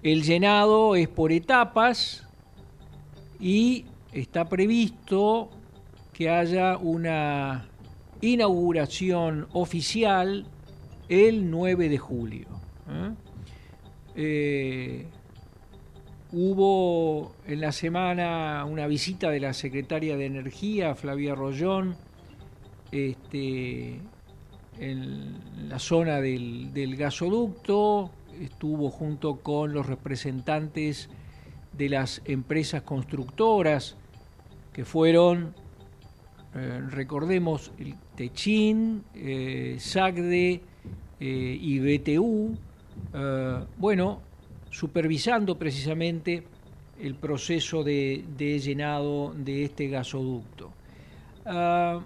[0.04, 2.28] El llenado es por etapas
[3.40, 5.48] y está previsto
[6.12, 7.66] que haya una
[8.20, 10.46] inauguración oficial
[11.08, 12.46] el 9 de julio.
[12.88, 13.14] ¿eh?
[14.14, 15.06] Eh,
[16.36, 21.94] Hubo en la semana una visita de la secretaria de Energía, Flavia Rollón,
[22.90, 24.00] este,
[24.80, 28.10] en la zona del, del gasoducto,
[28.40, 31.08] estuvo junto con los representantes
[31.72, 33.96] de las empresas constructoras
[34.72, 35.54] que fueron,
[36.54, 40.60] eh, recordemos, el Techin, eh, SACDE
[41.20, 42.56] eh, y BTU.
[43.78, 44.20] bueno,
[44.70, 46.44] supervisando precisamente
[47.00, 50.72] el proceso de, de llenado de este gasoducto.
[51.44, 52.00] Ah,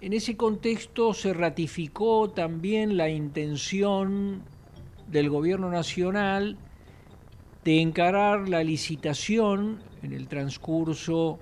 [0.00, 4.42] en ese contexto se ratificó también la intención
[5.10, 6.56] del gobierno nacional
[7.64, 11.38] de encarar la licitación en el transcurso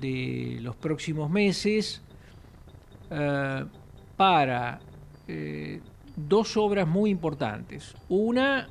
[0.00, 2.02] de los próximos meses
[3.10, 3.64] eh,
[4.16, 4.80] para
[5.28, 5.80] eh,
[6.16, 7.94] dos obras muy importantes.
[8.08, 8.68] Una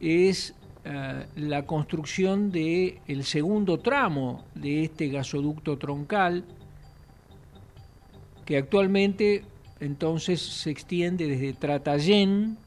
[0.00, 6.44] es eh, la construcción del el segundo tramo de este gasoducto troncal,
[8.44, 9.44] que actualmente
[9.80, 12.58] entonces se extiende desde Tratayén,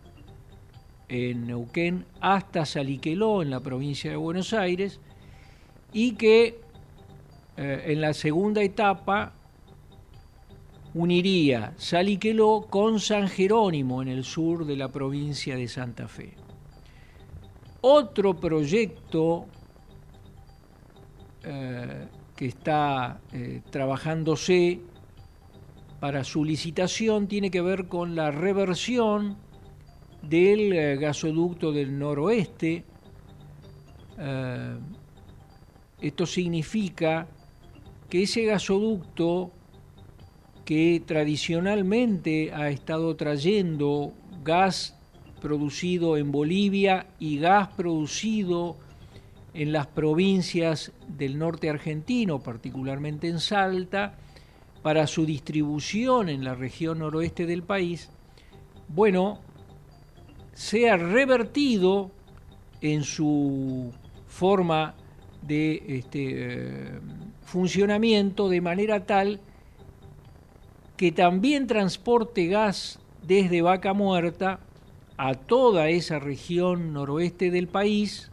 [1.11, 5.01] en Neuquén, hasta Saliqueló, en la provincia de Buenos Aires,
[5.91, 6.61] y que
[7.57, 9.33] eh, en la segunda etapa
[10.93, 16.33] uniría Saliqueló con San Jerónimo en el sur de la provincia de Santa Fe.
[17.81, 19.47] Otro proyecto
[21.43, 22.07] eh,
[22.37, 24.79] que está eh, trabajándose
[25.99, 29.50] para su licitación tiene que ver con la reversión
[30.21, 32.83] del eh, gasoducto del noroeste.
[34.17, 34.77] Eh,
[36.01, 37.27] esto significa
[38.09, 39.51] que ese gasoducto
[40.65, 44.13] que tradicionalmente ha estado trayendo
[44.43, 44.97] gas
[45.41, 48.77] producido en Bolivia y gas producido
[49.53, 54.17] en las provincias del norte argentino, particularmente en Salta,
[54.81, 58.09] para su distribución en la región noroeste del país,
[58.87, 59.39] bueno,
[60.53, 62.11] sea revertido
[62.81, 63.91] en su
[64.27, 64.95] forma
[65.41, 66.99] de este, eh,
[67.43, 69.39] funcionamiento de manera tal
[70.97, 74.59] que también transporte gas desde Vaca Muerta
[75.17, 78.31] a toda esa región noroeste del país,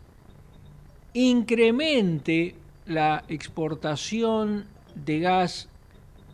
[1.12, 2.54] incremente
[2.86, 5.68] la exportación de gas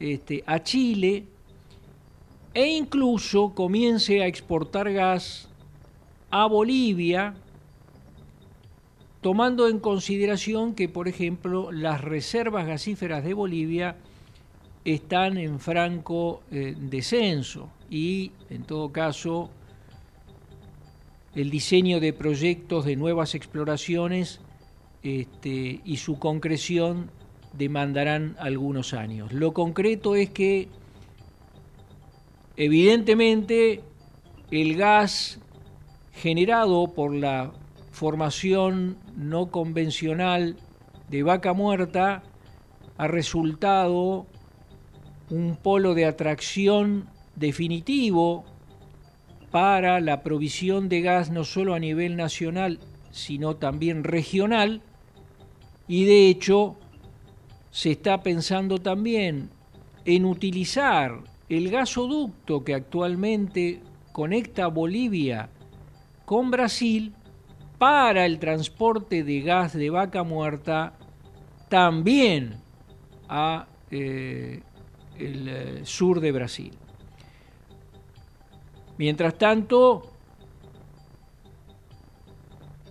[0.01, 1.25] este, a Chile
[2.53, 5.49] e incluso comience a exportar gas
[6.37, 7.33] a Bolivia,
[9.21, 13.95] tomando en consideración que, por ejemplo, las reservas gasíferas de Bolivia
[14.85, 19.49] están en franco eh, descenso y, en todo caso,
[21.37, 24.41] el diseño de proyectos de nuevas exploraciones
[25.05, 27.13] este, y su concreción
[27.53, 29.33] demandarán algunos años.
[29.33, 30.69] Lo concreto es que
[32.57, 33.83] evidentemente
[34.51, 35.39] el gas
[36.15, 37.53] generado por la
[37.91, 40.57] formación no convencional
[41.09, 42.23] de vaca muerta
[42.97, 44.27] ha resultado
[45.31, 48.45] un polo de atracción definitivo
[49.51, 54.83] para la provisión de gas no solo a nivel nacional, sino también regional,
[55.87, 56.77] y de hecho
[57.71, 59.51] se está pensando también
[60.05, 63.81] en utilizar el gasoducto que actualmente
[64.13, 65.51] conecta Bolivia
[66.25, 67.15] con Brasil
[67.79, 70.95] para el transporte de gas de vaca muerta
[71.69, 72.57] también
[73.29, 74.63] a eh,
[75.19, 76.73] el eh, sur de Brasil.
[78.97, 80.11] Mientras tanto,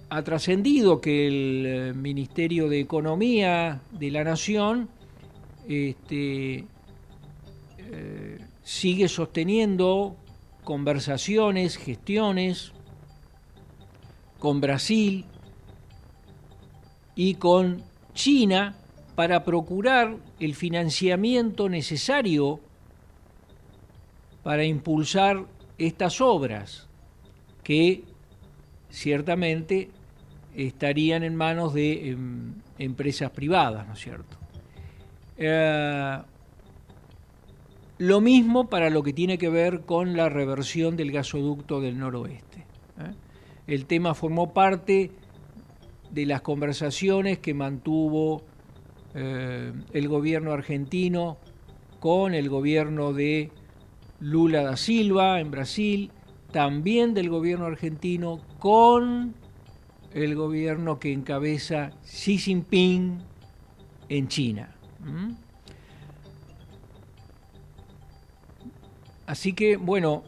[0.09, 4.89] ha trascendido que el eh, Ministerio de Economía de la Nación
[5.67, 6.65] este,
[8.63, 10.17] sigue sosteniendo
[10.63, 12.73] conversaciones, gestiones
[14.43, 15.23] con Brasil
[17.15, 17.81] y con
[18.13, 18.75] China
[19.15, 22.59] para procurar el financiamiento necesario
[24.43, 25.45] para impulsar
[25.77, 26.89] estas obras
[27.63, 28.03] que
[28.89, 29.89] ciertamente
[30.57, 34.35] estarían en manos de em, empresas privadas, ¿no es cierto?
[35.37, 36.17] Eh,
[37.99, 42.52] lo mismo para lo que tiene que ver con la reversión del gasoducto del noroeste.
[43.67, 45.11] El tema formó parte
[46.11, 48.43] de las conversaciones que mantuvo
[49.15, 51.37] eh, el gobierno argentino
[51.99, 53.51] con el gobierno de
[54.19, 56.11] Lula da Silva en Brasil,
[56.51, 59.33] también del gobierno argentino con
[60.13, 63.19] el gobierno que encabeza Xi Jinping
[64.09, 64.75] en China.
[69.25, 70.23] Así que, bueno,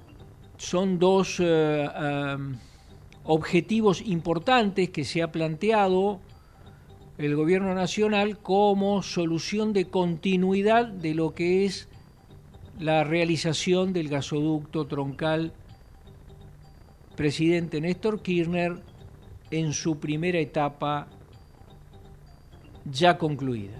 [0.57, 1.87] son dos eh,
[3.25, 6.19] objetivos importantes que se ha planteado
[7.17, 11.87] el gobierno nacional como solución de continuidad de lo que es
[12.79, 15.53] la realización del gasoducto troncal
[17.15, 18.81] presidente Néstor Kirchner
[19.49, 21.07] en su primera etapa
[22.83, 23.79] ya concluida.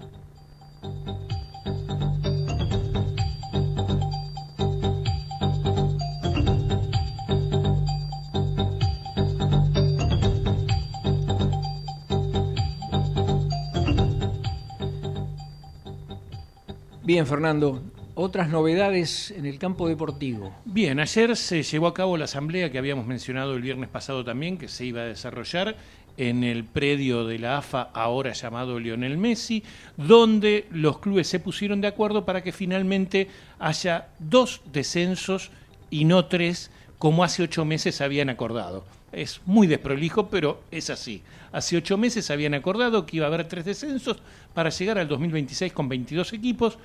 [17.16, 17.82] Bien, Fernando,
[18.14, 20.52] otras novedades en el campo deportivo.
[20.66, 24.58] Bien, ayer se llevó a cabo la asamblea que habíamos mencionado el viernes pasado también,
[24.58, 25.76] que se iba a desarrollar
[26.18, 29.62] en el predio de la AFA, ahora llamado Lionel Messi,
[29.96, 35.50] donde los clubes se pusieron de acuerdo para que finalmente haya dos descensos
[35.88, 38.84] y no tres, como hace ocho meses habían acordado.
[39.10, 41.22] Es muy desprolijo, pero es así.
[41.52, 44.18] Hace ocho meses habían acordado que iba a haber tres descensos
[44.52, 46.76] para llegar al 2026 con 22 equipos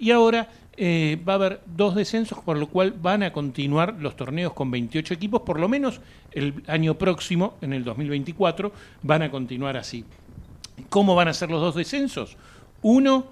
[0.00, 4.16] y ahora eh, va a haber dos descensos, por lo cual van a continuar los
[4.16, 6.00] torneos con 28 equipos, por lo menos
[6.32, 8.72] el año próximo, en el 2024,
[9.02, 10.06] van a continuar así.
[10.88, 12.38] ¿Cómo van a ser los dos descensos?
[12.80, 13.26] Uno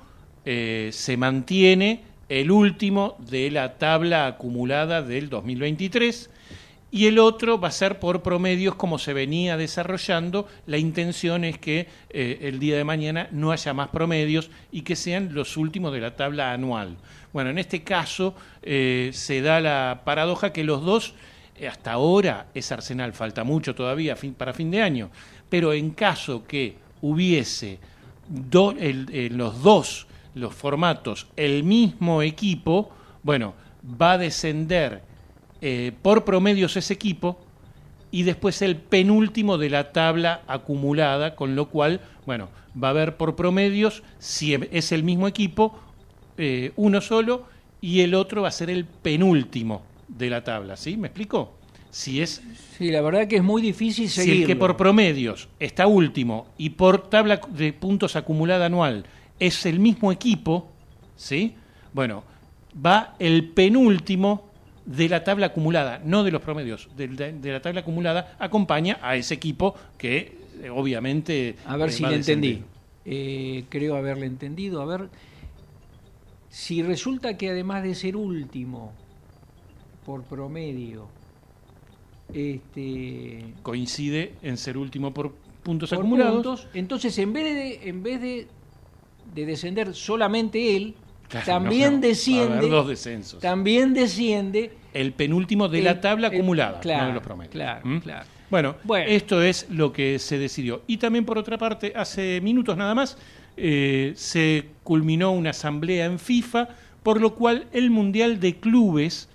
[0.45, 6.29] eh, se mantiene el último de la tabla acumulada del 2023
[6.91, 10.49] y el otro va a ser por promedios como se venía desarrollando.
[10.67, 14.97] La intención es que eh, el día de mañana no haya más promedios y que
[14.97, 16.97] sean los últimos de la tabla anual.
[17.33, 21.15] Bueno, en este caso eh, se da la paradoja que los dos,
[21.57, 25.11] eh, hasta ahora es Arsenal, falta mucho todavía para fin de año,
[25.51, 27.79] pero en caso que hubiese
[28.51, 32.91] en los dos los formatos el mismo equipo,
[33.23, 33.55] bueno,
[34.01, 35.08] va a descender
[35.61, 37.39] eh, por promedios ese equipo
[38.11, 42.49] y después el penúltimo de la tabla acumulada, con lo cual, bueno,
[42.83, 45.79] va a haber por promedios, si es el mismo equipo,
[46.37, 47.47] eh, uno solo
[47.81, 50.97] y el otro va a ser el penúltimo de la tabla, ¿sí?
[50.97, 51.55] ¿Me explico?
[51.91, 52.43] Si es...
[52.77, 54.35] Sí, la verdad que es muy difícil seguirlo.
[54.35, 59.05] Si el que por promedios está último y por tabla de puntos acumulada anual
[59.39, 60.71] es el mismo equipo,
[61.17, 61.55] ¿sí?
[61.93, 62.25] Bueno,
[62.85, 64.48] va el penúltimo
[64.89, 69.35] de la tabla acumulada, no de los promedios, de, la tabla acumulada, acompaña a ese
[69.35, 71.57] equipo que eh, obviamente...
[71.67, 72.63] A ver si le entendí.
[73.05, 74.81] Eh, creo haberle entendido.
[74.81, 75.11] A ver,
[76.49, 78.95] si resulta que además de ser último
[80.07, 81.09] por promedio,
[82.33, 88.47] este coincide en ser último por puntos acumulados, entonces en vez de en vez de,
[89.35, 90.95] de descender solamente él,
[91.45, 92.69] también desciende.
[92.69, 93.41] dos descensos.
[93.41, 94.73] También desciende.
[94.95, 97.53] El penúltimo de la tabla acumulada, claro, no de los promedios.
[97.53, 97.99] Claro, ¿Mm?
[97.99, 98.27] claro.
[98.51, 98.77] Bueno,
[99.07, 100.83] esto es lo que se decidió.
[100.87, 103.19] Y también, por otra parte, hace minutos nada más,
[103.57, 106.69] eh, se culminó una asamblea en FIFA,
[107.03, 109.29] por lo cual el Mundial de Clubes,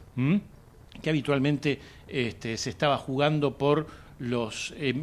[1.02, 3.88] que habitualmente este, se estaba jugando por
[4.20, 4.94] los, eh,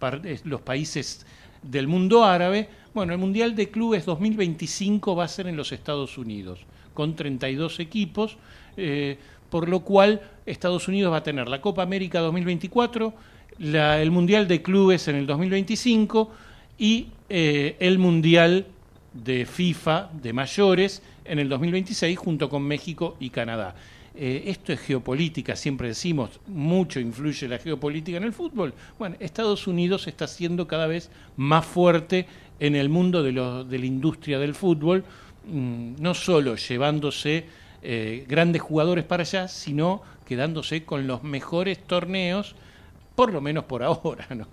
[0.00, 1.26] eh, los países
[1.62, 2.68] del mundo árabe,
[2.98, 6.58] bueno, el Mundial de Clubes 2025 va a ser en los Estados Unidos,
[6.94, 8.36] con 32 equipos,
[8.76, 9.16] eh,
[9.50, 13.14] por lo cual Estados Unidos va a tener la Copa América 2024,
[13.60, 16.28] el Mundial de Clubes en el 2025
[16.76, 18.66] y eh, el Mundial
[19.12, 23.76] de FIFA de mayores en el 2026 junto con México y Canadá.
[24.20, 28.74] Eh, esto es geopolítica, siempre decimos, mucho influye la geopolítica en el fútbol.
[28.98, 32.26] Bueno, Estados Unidos está siendo cada vez más fuerte
[32.58, 35.04] en el mundo de, de la industria del fútbol,
[35.46, 37.44] mm, no solo llevándose
[37.80, 42.56] eh, grandes jugadores para allá, sino quedándose con los mejores torneos,
[43.14, 44.48] por lo menos por ahora, ¿no?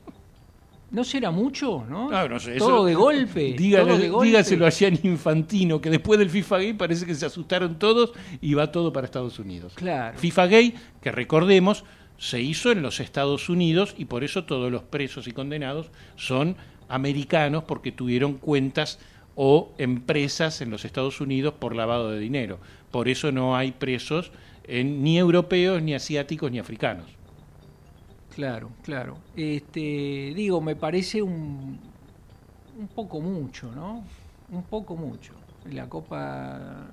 [0.95, 2.09] No será mucho, ¿no?
[2.09, 7.05] No sé, todo, de golpe, Dígaselo allá en Infantino, que después del FIFA Gay parece
[7.05, 9.73] que se asustaron todos y va todo para Estados Unidos.
[9.75, 10.17] Claro.
[10.17, 11.83] FIFA Gay, que recordemos,
[12.17, 16.55] se hizo en los Estados Unidos y por eso todos los presos y condenados son
[16.87, 18.97] americanos porque tuvieron cuentas
[19.35, 22.59] o empresas en los Estados Unidos por lavado de dinero.
[22.91, 24.31] Por eso no hay presos
[24.63, 27.14] en, ni europeos, ni asiáticos, ni africanos.
[28.35, 29.17] Claro, claro.
[29.35, 31.79] Este, digo, me parece un,
[32.77, 34.03] un poco mucho, ¿no?
[34.51, 35.33] Un poco mucho.
[35.71, 36.85] La Copa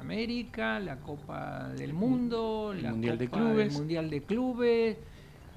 [0.00, 4.96] América, la Copa del Mundo, el la Mundial de Clubes, Mundial de Clubes,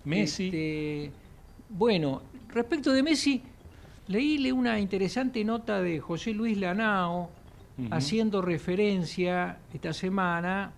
[0.04, 0.46] Messi.
[0.46, 1.12] Este,
[1.70, 3.42] bueno, respecto de Messi,
[4.12, 7.30] Leíle una interesante nota de José Luis Lanao
[7.92, 10.72] haciendo referencia esta semana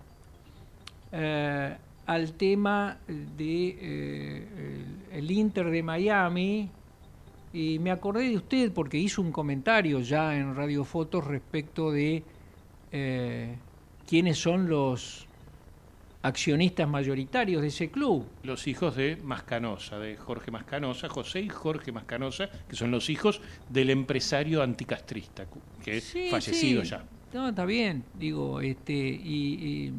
[1.10, 1.76] eh,
[2.06, 6.70] al tema de eh, el, Inter de Miami
[7.52, 12.22] y me acordé de usted porque hizo un comentario ya en Radio Fotos respecto de
[12.92, 13.56] eh,
[14.06, 15.26] quiénes son los
[16.22, 18.26] accionistas mayoritarios de ese club.
[18.42, 23.42] Los hijos de Mascanosa, de Jorge Mascanosa, José y Jorge Mascanosa, que son los hijos
[23.68, 25.46] del empresario anticastrista,
[25.84, 27.04] que es fallecido ya.
[27.34, 29.92] No, está bien, digo, este, y, y,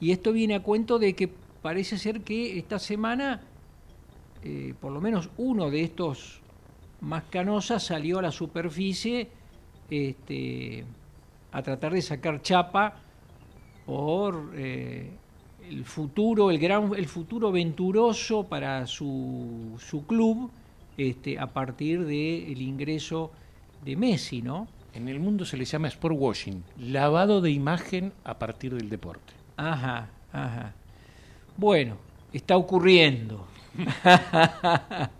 [0.00, 1.28] esto viene a cuento de que
[1.62, 3.40] parece ser que esta semana,
[4.44, 6.40] eh, por lo menos uno de estos
[7.00, 9.28] Mascanosas salió a la superficie
[9.90, 10.84] este,
[11.52, 12.96] a tratar de sacar chapa
[13.84, 15.10] por eh,
[15.68, 20.50] el futuro, el gran, el futuro venturoso para su, su club
[20.96, 23.30] este, a partir del ingreso
[23.84, 24.68] de Messi, ¿no?
[24.94, 29.34] En el mundo se le llama sport washing, lavado de imagen a partir del deporte.
[29.56, 30.72] Ajá, ajá.
[31.56, 31.96] Bueno,
[32.32, 33.46] está ocurriendo.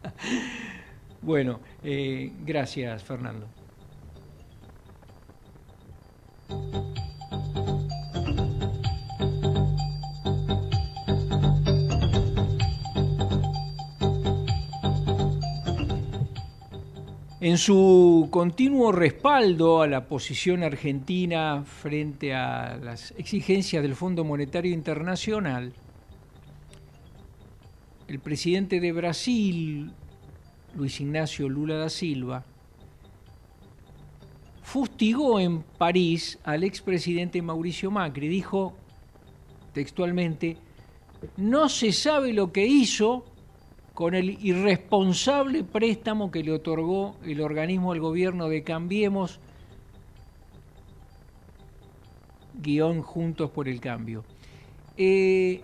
[1.22, 3.46] bueno, eh, gracias, Fernando.
[17.46, 24.74] En su continuo respaldo a la posición argentina frente a las exigencias del Fondo Monetario
[24.74, 25.72] Internacional,
[28.08, 29.92] el presidente de Brasil,
[30.74, 32.44] Luis Ignacio Lula da Silva,
[34.64, 38.26] fustigó en París al expresidente Mauricio Macri.
[38.26, 38.74] Dijo
[39.72, 40.56] textualmente,
[41.36, 43.24] no se sabe lo que hizo
[43.96, 49.40] con el irresponsable préstamo que le otorgó el organismo al gobierno de Cambiemos,
[52.60, 54.22] guion Juntos por el Cambio.
[54.98, 55.62] Eh,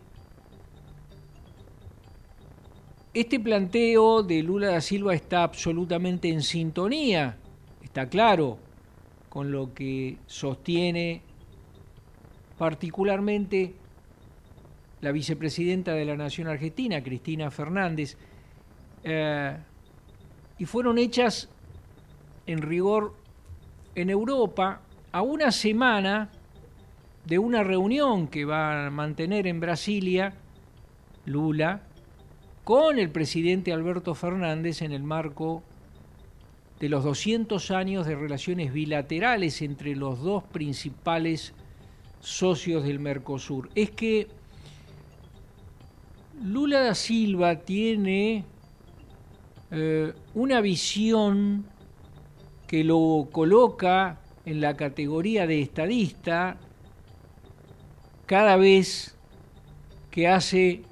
[3.12, 7.36] este planteo de Lula da Silva está absolutamente en sintonía,
[7.82, 8.56] está claro,
[9.28, 11.20] con lo que sostiene
[12.56, 13.74] particularmente
[15.02, 18.16] la vicepresidenta de la Nación Argentina, Cristina Fernández,
[19.04, 19.56] eh,
[20.58, 21.50] y fueron hechas
[22.46, 23.14] en rigor
[23.94, 24.80] en Europa
[25.10, 26.30] a una semana
[27.26, 30.34] de una reunión que va a mantener en Brasilia
[31.26, 31.82] Lula
[32.64, 35.64] con el presidente Alberto Fernández en el marco
[36.78, 41.54] de los 200 años de relaciones bilaterales entre los dos principales
[42.20, 43.68] socios del Mercosur.
[43.74, 44.28] Es que
[46.40, 48.44] Lula da Silva tiene
[49.70, 51.64] eh, una visión
[52.66, 56.56] que lo coloca en la categoría de estadista
[58.26, 59.14] cada vez
[60.10, 60.82] que hace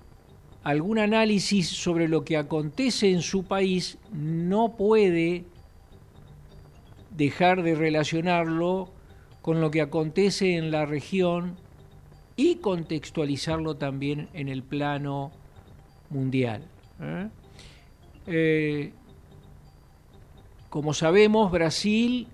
[0.63, 5.45] algún análisis sobre lo que acontece en su país, no puede
[7.17, 8.91] dejar de relacionarlo
[9.43, 11.57] con lo que acontece en la región
[12.41, 15.31] y contextualizarlo también en el plano
[16.09, 16.67] mundial.
[16.99, 17.29] ¿eh?
[18.27, 18.93] Eh,
[20.71, 22.29] como sabemos, Brasil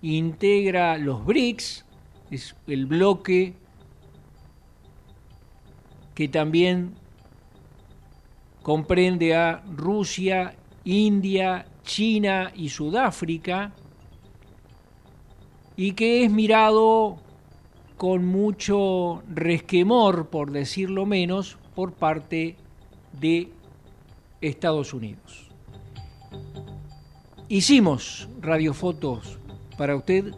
[0.00, 1.84] integra los BRICS,
[2.30, 3.52] es el bloque
[6.14, 6.94] que también
[8.62, 10.54] comprende a Rusia,
[10.84, 13.72] India, China y Sudáfrica,
[15.76, 17.18] y que es mirado
[18.00, 22.56] con mucho resquemor, por decirlo menos, por parte
[23.20, 23.50] de
[24.40, 25.50] Estados Unidos.
[27.50, 29.38] Hicimos radiofotos
[29.76, 30.32] para usted,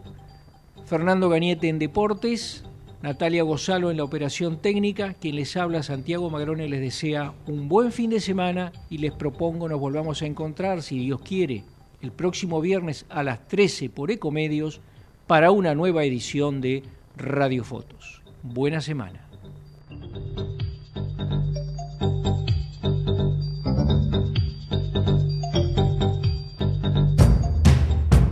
[0.83, 2.65] Fernando Gañete en Deportes,
[3.01, 7.93] Natalia Gozalo en la operación técnica, quien les habla, Santiago Magrone, les desea un buen
[7.93, 11.63] fin de semana y les propongo nos volvamos a encontrar, si Dios quiere,
[12.01, 14.81] el próximo viernes a las 13 por Ecomedios
[15.27, 16.83] para una nueva edición de
[17.15, 18.21] Radiofotos.
[18.41, 19.21] Buena semana.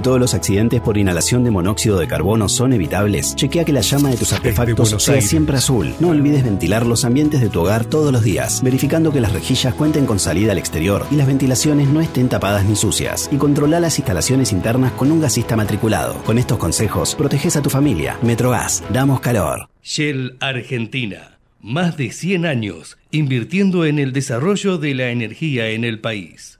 [0.00, 3.34] todos los accidentes por inhalación de monóxido de carbono son evitables?
[3.36, 5.28] Chequea que la llama de tus artefactos sea Aires.
[5.28, 5.94] siempre azul.
[6.00, 9.74] No olvides ventilar los ambientes de tu hogar todos los días, verificando que las rejillas
[9.74, 13.28] cuenten con salida al exterior y las ventilaciones no estén tapadas ni sucias.
[13.32, 16.22] Y controla las instalaciones internas con un gasista matriculado.
[16.24, 18.18] Con estos consejos, proteges a tu familia.
[18.22, 19.68] Metrogas, damos calor.
[19.82, 21.38] Shell Argentina.
[21.60, 26.55] Más de 100 años invirtiendo en el desarrollo de la energía en el país.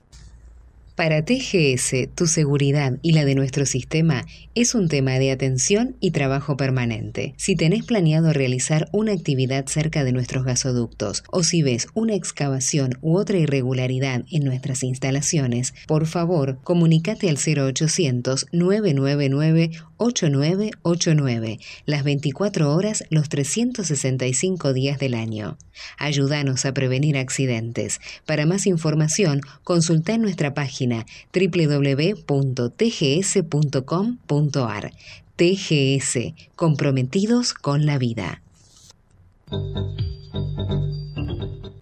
[0.97, 4.25] Para TGS, tu seguridad y la de nuestro sistema
[4.55, 7.35] es un tema de atención y trabajo permanente.
[7.37, 12.97] Si tenés planeado realizar una actividad cerca de nuestros gasoductos o si ves una excavación
[13.01, 22.73] u otra irregularidad en nuestras instalaciones, por favor, comunícate al 0800 999 8989, las 24
[22.73, 25.57] horas, los 365 días del año.
[25.97, 27.99] Ayúdanos a prevenir accidentes.
[28.25, 32.27] Para más información, consulta nuestra página www.tgs.com.ar.
[35.35, 38.41] TGS, comprometidos con la vida.